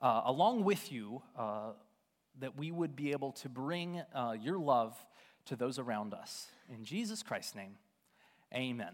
uh, 0.00 0.22
along 0.26 0.62
with 0.62 0.92
you, 0.92 1.22
uh, 1.36 1.70
that 2.40 2.56
we 2.56 2.70
would 2.70 2.94
be 2.96 3.12
able 3.12 3.32
to 3.32 3.48
bring 3.48 4.02
uh, 4.14 4.36
your 4.40 4.58
love 4.58 4.96
to 5.46 5.56
those 5.56 5.78
around 5.78 6.14
us. 6.14 6.48
In 6.72 6.84
Jesus 6.84 7.22
Christ's 7.22 7.54
name, 7.54 7.76
amen. 8.54 8.92